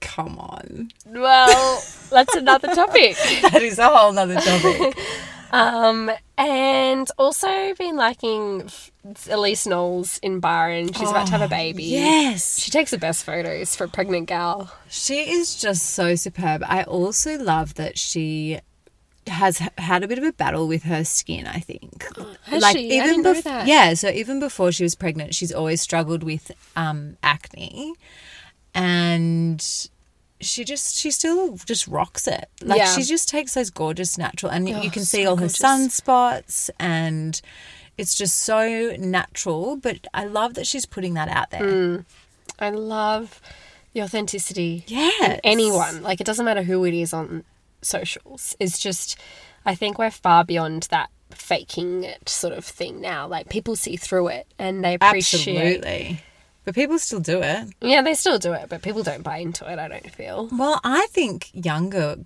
come 0.01 0.39
on. 0.39 0.89
Well, 1.05 1.83
that's 2.09 2.35
another 2.35 2.73
topic. 2.73 3.15
That 3.43 3.61
is 3.61 3.77
a 3.77 3.87
whole 3.87 4.11
nother 4.13 4.39
topic. 4.39 4.97
Um, 5.51 6.11
and 6.37 7.07
also 7.17 7.73
been 7.75 7.95
liking 7.95 8.69
Elyse 9.05 9.67
Knowles 9.67 10.17
in 10.19 10.39
Byron. 10.39 10.91
She's 10.93 11.09
about 11.09 11.27
to 11.27 11.33
have 11.33 11.41
a 11.41 11.47
baby. 11.47 11.83
yes. 11.83 12.59
She 12.59 12.71
takes 12.71 12.91
the 12.91 12.97
best 12.97 13.23
photos 13.23 13.75
for 13.75 13.83
a 13.83 13.87
pregnant 13.87 14.27
gal. 14.27 14.71
She 14.89 15.31
is 15.31 15.55
just 15.55 15.91
so 15.91 16.15
superb. 16.15 16.63
I 16.67 16.83
also 16.83 17.37
love 17.37 17.75
that 17.75 17.97
she 17.97 18.59
has 19.27 19.59
had 19.77 20.03
a 20.03 20.07
bit 20.07 20.17
of 20.17 20.23
a 20.23 20.33
battle 20.33 20.67
with 20.67 20.83
her 20.83 21.03
skin, 21.03 21.47
I 21.47 21.59
think. 21.59 22.05
Has 22.43 22.65
she? 22.71 22.99
I 22.99 23.05
didn't 23.05 23.23
know 23.23 23.39
that. 23.41 23.67
Yeah, 23.67 23.93
so 23.93 24.09
even 24.09 24.39
before 24.39 24.71
she 24.73 24.83
was 24.83 24.95
pregnant, 24.95 25.33
she's 25.33 25.53
always 25.53 25.79
struggled 25.81 26.23
with 26.23 26.51
um, 26.75 27.15
acne. 27.23 27.93
And 28.75 29.65
she 30.45 30.63
just 30.63 30.95
she 30.95 31.11
still 31.11 31.57
just 31.65 31.87
rocks 31.87 32.27
it. 32.27 32.49
Like 32.61 32.79
Yeah. 32.79 32.93
she 32.95 33.03
just 33.03 33.29
takes 33.29 33.53
those 33.53 33.69
gorgeous 33.69 34.17
natural 34.17 34.51
and 34.51 34.67
you 34.69 34.75
Oh, 34.75 34.89
can 34.89 35.05
see 35.05 35.23
so 35.23 35.31
all 35.31 35.35
gorgeous. 35.35 35.61
her 35.61 35.67
sunspots 35.67 36.69
and 36.79 37.41
it's 37.97 38.15
just 38.15 38.37
so 38.37 38.95
natural, 38.97 39.75
but 39.75 40.07
I 40.13 40.25
love 40.25 40.55
that 40.55 40.65
she's 40.67 40.85
putting 40.85 41.13
that 41.13 41.27
out 41.29 41.51
there. 41.51 41.61
Mm. 41.61 42.05
I 42.59 42.69
love 42.71 43.39
the 43.93 44.01
authenticity. 44.01 44.83
Yeah. 44.87 45.39
anyone. 45.43 46.01
Like 46.03 46.19
it 46.21 46.25
doesn't 46.25 46.45
matter 46.45 46.63
who 46.63 46.85
it 46.85 46.93
is 46.93 47.13
on 47.13 47.43
socials. 47.81 48.55
It's 48.59 48.79
just 48.79 49.17
I 49.65 49.75
think 49.75 49.97
we're 49.97 50.11
far 50.11 50.43
beyond 50.43 50.83
that 50.91 51.09
faking 51.31 52.03
it 52.03 52.27
sort 52.29 52.53
of 52.53 52.65
thing 52.65 53.01
now. 53.01 53.27
Like 53.27 53.49
people 53.49 53.75
see 53.75 53.95
through 53.95 54.27
it 54.29 54.47
and 54.59 54.83
they 54.83 54.95
appreciate 54.95 55.57
Absolutely. 55.57 56.21
But 56.65 56.75
people 56.75 56.97
still 56.99 57.19
do 57.19 57.41
it. 57.41 57.73
Yeah, 57.81 58.01
they 58.01 58.13
still 58.13 58.39
do 58.39 58.53
it, 58.53 58.69
but 58.69 58.81
people 58.81 59.03
don't 59.03 59.21
buy 59.23 59.37
into 59.37 59.69
it, 59.71 59.79
I 59.79 59.87
don't 59.87 60.09
feel. 60.11 60.47
Well, 60.51 60.79
I 60.83 61.07
think 61.11 61.49
younger 61.53 62.17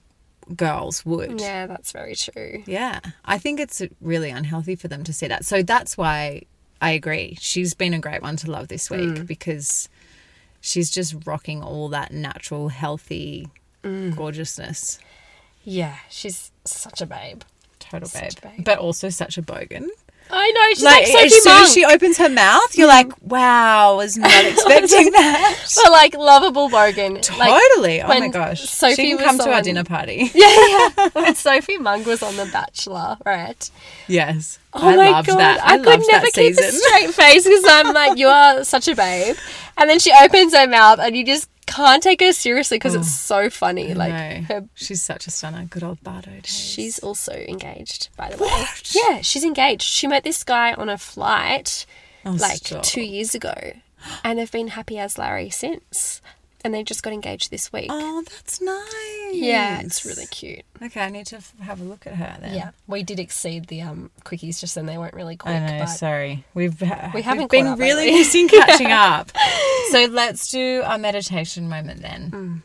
girls 0.55 1.05
would. 1.05 1.41
Yeah, 1.41 1.65
that's 1.65 1.91
very 1.91 2.15
true. 2.15 2.63
Yeah. 2.67 2.99
I 3.25 3.37
think 3.37 3.59
it's 3.59 3.81
really 3.99 4.29
unhealthy 4.29 4.75
for 4.75 4.87
them 4.87 5.03
to 5.05 5.13
see 5.13 5.27
that. 5.27 5.43
So 5.45 5.63
that's 5.63 5.97
why 5.97 6.43
I 6.81 6.91
agree. 6.91 7.37
She's 7.41 7.73
been 7.73 7.93
a 7.93 7.99
great 7.99 8.21
one 8.21 8.37
to 8.37 8.51
love 8.51 8.67
this 8.67 8.89
week 8.89 8.99
Mm. 9.01 9.27
because 9.27 9.89
she's 10.61 10.91
just 10.91 11.15
rocking 11.25 11.63
all 11.63 11.89
that 11.89 12.11
natural, 12.13 12.69
healthy 12.69 13.47
Mm. 13.83 14.15
gorgeousness. 14.15 14.99
Yeah, 15.63 15.95
she's 16.09 16.51
such 16.63 17.01
a 17.01 17.05
babe. 17.05 17.41
Total 17.79 18.09
babe. 18.13 18.31
Babe. 18.41 18.63
But 18.65 18.79
also 18.79 19.09
such 19.09 19.37
a 19.37 19.41
bogan. 19.41 19.87
I 20.29 20.51
know, 20.51 20.69
she's 20.69 20.83
like, 20.83 21.03
like, 21.03 21.07
Sophie 21.07 21.25
as 21.25 21.43
soon 21.43 21.53
Monk. 21.53 21.63
as 21.65 21.73
she 21.73 21.85
opens 21.85 22.17
her 22.17 22.29
mouth, 22.29 22.77
you're 22.77 22.87
like, 22.87 23.11
wow, 23.21 23.95
was 23.95 24.17
not 24.17 24.29
expecting 24.45 25.11
that. 25.11 25.71
but 25.83 25.91
like 25.91 26.13
lovable 26.15 26.69
bogan. 26.69 27.15
Like, 27.37 27.61
Totally. 27.61 28.01
oh 28.01 28.07
my 28.07 28.27
gosh. 28.27 28.61
Sophie 28.61 28.95
she 28.95 29.07
can 29.09 29.17
was 29.17 29.25
come 29.25 29.37
to 29.39 29.51
our 29.51 29.61
dinner 29.61 29.83
party. 29.83 30.31
yeah, 30.35 30.89
yeah. 30.97 31.09
when 31.13 31.35
Sophie 31.35 31.77
Monk 31.77 32.05
was 32.05 32.21
on 32.21 32.35
The 32.35 32.45
Bachelor, 32.45 33.17
right? 33.25 33.69
Yes. 34.07 34.59
Oh 34.73 34.87
I 34.87 34.95
my 34.95 35.11
loved 35.11 35.27
god, 35.27 35.39
that. 35.39 35.63
I, 35.63 35.73
I, 35.73 35.77
could 35.77 35.85
loved 35.85 36.05
never 36.07 36.25
that 36.25 36.33
keep 36.33 36.57
a 36.57 36.71
straight 36.71 37.13
face 37.13 37.43
because 37.43 37.65
I'm 37.67 37.93
like, 37.93 38.17
you 38.17 38.27
are 38.27 38.63
such 38.63 38.87
a 38.87 38.95
babe, 38.95 39.35
and 39.77 39.89
then 39.89 39.99
she 39.99 40.11
opens 40.21 40.53
her 40.53 40.67
mouth 40.67 40.99
and 40.99 41.15
you 41.15 41.25
just 41.25 41.49
can't 41.67 42.01
take 42.01 42.21
her 42.21 42.31
seriously 42.33 42.77
because 42.77 42.95
it's 42.95 43.07
oh, 43.31 43.43
so 43.43 43.49
funny. 43.51 43.93
Like 43.93 44.13
her, 44.45 44.67
She's 44.73 45.01
such 45.01 45.27
a 45.27 45.31
stunner. 45.31 45.65
Good 45.65 45.83
old 45.83 46.01
Bardot 46.01 46.41
days. 46.43 46.47
she's 46.47 46.97
also 46.99 47.33
engaged, 47.33 48.09
by 48.17 48.29
the 48.29 48.43
way. 48.43 48.65
Yeah, 48.91 49.21
she's 49.21 49.43
engaged. 49.43 49.83
She 49.83 50.07
met 50.07 50.23
this 50.23 50.43
guy 50.43 50.73
on 50.73 50.89
a 50.89 50.97
flight 50.97 51.85
Oh, 52.25 52.31
like 52.31 52.57
stop. 52.57 52.83
two 52.83 53.01
years 53.01 53.35
ago, 53.35 53.53
and 54.23 54.39
they've 54.39 54.51
been 54.51 54.69
happy 54.69 54.97
as 54.97 55.17
Larry 55.17 55.49
since. 55.49 56.21
And 56.63 56.73
they 56.73 56.83
just 56.83 57.03
got 57.03 57.13
engaged 57.13 57.51
this 57.51 57.71
week. 57.71 57.87
Oh, 57.89 58.23
that's 58.23 58.59
nice. 58.59 58.85
Yeah, 59.31 59.79
it's 59.81 60.05
really 60.05 60.25
cute. 60.27 60.63
Okay, 60.81 61.01
I 61.01 61.09
need 61.09 61.25
to 61.27 61.37
f- 61.37 61.53
have 61.61 61.81
a 61.81 61.83
look 61.83 62.05
at 62.07 62.15
her 62.15 62.37
then. 62.39 62.53
Yeah, 62.55 62.71
we 62.87 63.03
did 63.03 63.19
exceed 63.19 63.67
the 63.67 63.81
um 63.81 64.11
quickies 64.25 64.59
just 64.59 64.75
then. 64.75 64.85
They 64.85 64.97
weren't 64.97 65.13
really 65.13 65.35
quick. 65.35 65.55
I 65.55 65.59
know. 65.59 65.79
but 65.79 65.85
Sorry, 65.87 66.45
we've 66.53 66.79
ha- 66.79 67.11
We 67.13 67.21
haven't 67.21 67.43
we've 67.43 67.49
been 67.49 67.67
up 67.67 67.79
really 67.79 68.05
lately. 68.05 68.19
missing 68.19 68.47
catching 68.49 68.91
up. 68.91 69.31
so 69.91 70.05
let's 70.05 70.49
do 70.51 70.81
our 70.85 70.97
meditation 70.97 71.69
moment 71.69 72.01
then. 72.01 72.31
Mm. 72.31 72.61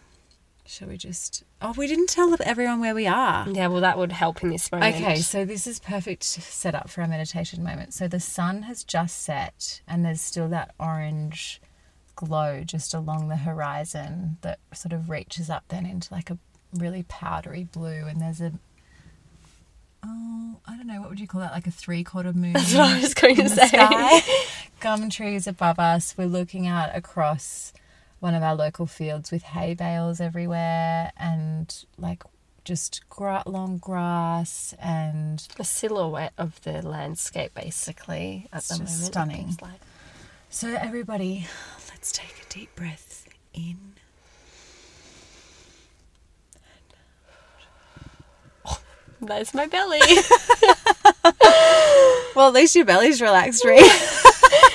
Shall 0.67 0.89
we 0.89 0.97
just? 0.97 1.43
Oh, 1.61 1.75
we 1.77 1.87
didn't 1.87 2.09
tell 2.09 2.35
everyone 2.45 2.81
where 2.81 2.95
we 2.95 3.07
are. 3.07 3.47
yeah, 3.51 3.67
well, 3.67 3.83
that 3.83 3.99
would 3.99 4.11
help 4.13 4.43
in 4.43 4.49
this 4.49 4.73
moment. 4.73 4.97
Okay, 4.97 5.17
so 5.17 5.45
this 5.45 5.67
is 5.67 5.79
perfect 5.79 6.25
setup 6.25 6.89
for 6.89 7.03
our 7.03 7.07
meditation 7.09 7.63
moment. 7.63 7.93
So 7.93 8.09
the 8.09 8.19
sun 8.21 8.63
has 8.63 8.83
just 8.83 9.23
set, 9.23 9.83
and 9.87 10.03
there's 10.05 10.21
still 10.23 10.49
that 10.49 10.75
orange 10.81 11.61
glow 12.15 12.63
just 12.65 12.95
along 12.95 13.29
the 13.29 13.37
horizon 13.37 14.39
that 14.43 14.59
sort 14.73 14.93
of 14.93 15.09
reaches 15.11 15.51
up 15.51 15.65
then 15.69 15.85
into 15.87 16.13
like 16.13 16.31
a 16.31 16.39
really 16.75 17.05
powdery 17.09 17.65
blue. 17.65 18.07
And 18.07 18.21
there's 18.21 18.41
a 18.41 18.53
oh, 20.05 20.57
I 20.67 20.77
don't 20.77 20.87
know, 20.87 21.01
what 21.01 21.11
would 21.11 21.21
you 21.21 21.27
call 21.29 21.41
that? 21.41 21.53
Like 21.53 21.67
a 21.67 21.71
three 21.71 22.05
quarter 22.05 22.33
moon. 22.33 22.53
That's 22.55 22.75
what 22.75 22.91
I 22.91 23.01
was 23.01 23.15
going 23.15 23.37
to 23.37 23.49
say. 23.49 23.67
sky. 23.69 24.21
Gum 24.81 25.11
trees 25.11 25.47
above 25.47 25.79
us. 25.79 26.15
We're 26.19 26.27
looking 26.27 26.67
out 26.67 26.91
across 26.95 27.73
one 28.21 28.35
of 28.35 28.43
our 28.43 28.55
local 28.55 28.87
fields 28.87 29.31
with 29.33 29.43
hay 29.43 29.75
bales 29.75 30.21
everywhere 30.21 31.13
and 31.17 31.85
like 31.99 32.23
just 32.65 33.03
gra- 33.09 33.43
long 33.47 33.79
grass 33.79 34.73
and 34.81 35.41
the 35.57 35.65
silhouette 35.65 36.33
of 36.39 36.61
the 36.63 36.81
landscape, 36.87 37.53
basically, 37.55 38.47
at 38.53 38.59
It's 38.59 38.69
the 38.69 38.75
moment. 38.75 38.91
stunning. 38.91 39.57
Like. 39.61 39.81
so 40.49 40.69
everybody 40.69 41.47
let's 41.91 42.13
take 42.13 42.45
a 42.45 42.53
deep 42.53 42.75
breath 42.77 43.27
in 43.53 43.95
There's 49.23 49.55
my 49.55 49.67
belly. 49.67 50.01
well 52.35 52.49
at 52.49 52.55
least 52.55 52.75
your 52.75 52.85
belly's 52.85 53.23
relaxed 53.23 53.65
Ree. 53.65 53.89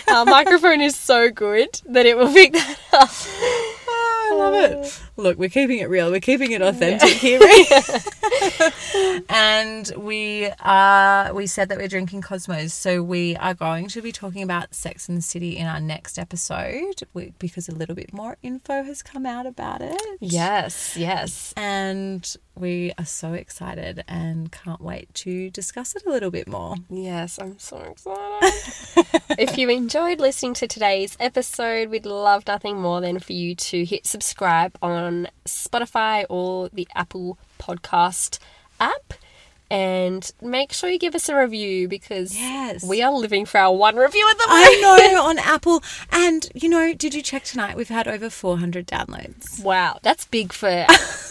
Our 0.07 0.23
microphone 0.23 0.79
is 0.79 0.95
so 0.95 1.29
good 1.29 1.81
that 1.85 2.05
it 2.05 2.17
will 2.17 2.31
pick 2.31 2.53
that 2.53 2.77
up. 2.93 3.09
Oh, 3.89 4.29
I 4.31 4.35
love 4.35 4.53
it. 4.55 4.77
Oh. 4.83 5.06
Look, 5.17 5.39
we're 5.39 5.49
keeping 5.49 5.79
it 5.79 5.89
real. 5.89 6.11
We're 6.11 6.19
keeping 6.19 6.51
it 6.51 6.61
authentic 6.61 7.09
here. 7.17 7.39
And 9.29 9.91
we 9.97 10.49
are 10.61 11.33
we 11.33 11.47
said 11.47 11.69
that 11.69 11.77
we're 11.77 11.87
drinking 11.87 12.21
Cosmos, 12.21 12.73
so 12.73 13.03
we 13.03 13.35
are 13.35 13.53
going 13.53 13.87
to 13.89 14.01
be 14.01 14.11
talking 14.11 14.41
about 14.41 14.73
Sex 14.73 15.09
and 15.09 15.17
the 15.17 15.21
City 15.21 15.57
in 15.57 15.67
our 15.67 15.79
next 15.79 16.17
episode 16.17 17.03
because 17.39 17.67
a 17.67 17.75
little 17.75 17.95
bit 17.95 18.13
more 18.13 18.37
info 18.41 18.83
has 18.83 19.03
come 19.03 19.25
out 19.25 19.45
about 19.45 19.81
it. 19.81 20.01
Yes, 20.19 20.95
yes. 20.97 21.53
And 21.57 22.35
we 22.55 22.91
are 22.97 23.05
so 23.05 23.33
excited 23.33 24.03
and 24.07 24.51
can't 24.51 24.81
wait 24.81 25.13
to 25.13 25.49
discuss 25.51 25.95
it 25.95 26.03
a 26.05 26.09
little 26.09 26.31
bit 26.31 26.47
more. 26.47 26.75
Yes, 26.89 27.37
I'm 27.39 27.59
so 27.59 27.77
excited. 27.91 29.05
if 29.37 29.57
you 29.57 29.69
enjoyed 29.69 30.19
listening 30.19 30.55
to 30.55 30.67
today's 30.67 31.15
episode, 31.19 31.89
we'd 31.89 32.05
love 32.05 32.47
nothing 32.47 32.79
more 32.79 33.01
than 33.01 33.19
for 33.19 33.33
you 33.33 33.53
to 33.55 33.85
hit 33.85 34.07
subscribe 34.07 34.77
on 34.81 34.91
Spotify 35.45 36.25
or 36.29 36.69
the 36.69 36.87
Apple 36.95 37.37
Podcast 37.59 38.39
app 38.79 39.13
And 39.69 40.31
make 40.41 40.71
sure 40.71 40.89
you 40.89 40.97
give 40.97 41.13
us 41.13 41.27
a 41.27 41.35
review 41.35 41.89
because 41.89 42.33
Yes. 42.37 42.85
we 42.85 43.01
are 43.01 43.11
living 43.11 43.45
for 43.45 43.57
our 43.57 43.75
one 43.75 43.97
review 43.97 44.25
at 44.31 44.37
the 44.37 44.47
moment. 44.47 44.65
I 44.65 45.11
know 45.13 45.23
on 45.29 45.39
Apple. 45.39 45.83
And, 46.09 46.47
you 46.55 46.69
know, 46.69 46.93
did 46.93 47.13
you 47.13 47.21
check 47.21 47.43
tonight? 47.43 47.75
We've 47.75 47.89
had 47.89 48.07
over 48.07 48.29
400 48.29 48.87
downloads. 48.87 49.61
Wow, 49.61 49.99
that's 50.03 50.23
big 50.25 50.53
for 50.53 50.69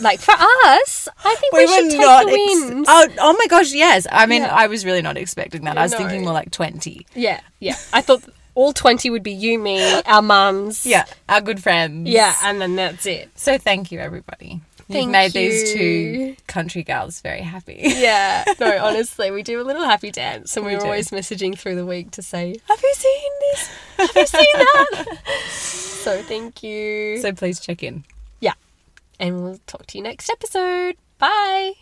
like 0.02 0.20
for 0.20 0.34
us. 0.36 1.08
I 1.24 1.34
think 1.40 1.52
we, 1.54 1.66
should 1.66 1.90
take 1.90 2.00
the 2.00 2.76
ex- 2.78 2.88
oh, 2.88 3.08
oh 3.20 3.36
my 3.38 3.46
gosh, 3.48 3.72
yes. 3.72 4.06
I 4.12 4.26
mean, 4.26 4.42
Yeah. 4.42 4.54
I 4.54 4.66
was 4.66 4.84
really 4.84 5.00
not 5.02 5.16
expecting 5.16 5.64
that. 5.64 5.78
I 5.78 5.84
was 5.84 5.92
No. 5.92 5.98
thinking 5.98 6.22
more 6.22 6.34
like 6.34 6.50
20. 6.50 7.06
Yeah, 7.14 7.40
yeah. 7.60 7.76
I 7.94 8.02
thought 8.02 8.22
all 8.56 8.72
twenty 8.72 9.08
would 9.10 9.22
be 9.22 9.30
you, 9.32 9.56
me, 9.60 10.02
our 10.02 10.22
mums. 10.22 10.84
Yeah, 10.84 11.04
our 11.28 11.40
good 11.40 11.62
friends. 11.62 12.08
yeah, 12.08 12.34
and 12.42 12.60
then 12.60 12.74
that's 12.74 13.06
it. 13.06 13.30
So 13.36 13.56
thank 13.58 13.92
you, 13.92 14.00
everybody. 14.00 14.60
You've 14.88 14.98
Thank 14.98 15.10
made 15.10 15.32
these 15.32 15.72
two 15.72 16.36
country 16.46 16.84
girls 16.84 17.20
very 17.20 17.40
happy. 17.40 17.80
Yeah, 17.82 18.44
no, 18.60 18.78
honestly, 18.84 19.32
we 19.32 19.42
do 19.42 19.60
a 19.60 19.64
little 19.64 19.82
happy 19.84 20.12
dance, 20.12 20.56
and 20.56 20.64
We 20.64 20.72
we 20.72 20.76
are 20.76 20.80
do. 20.80 20.84
always 20.86 21.10
messaging 21.10 21.58
through 21.58 21.74
the 21.74 21.84
week 21.86 22.12
to 22.12 22.22
say, 22.22 22.56
Have 22.68 22.80
you 22.82 22.94
seen 22.94 23.30
this? 23.50 23.70
"Have 23.96 24.10
you 24.16 24.26
seen 24.26 24.46
that?" 24.54 25.18
so 25.50 26.22
thank 26.22 26.62
you. 26.62 27.18
So 27.20 27.32
please 27.32 27.58
check 27.58 27.82
in. 27.82 28.04
yeah, 28.40 28.54
and 29.18 29.42
we'll 29.42 29.58
talk 29.66 29.86
to 29.86 29.98
you 29.98 30.04
next 30.04 30.30
episode. 30.30 30.94
Bye. 31.18 31.72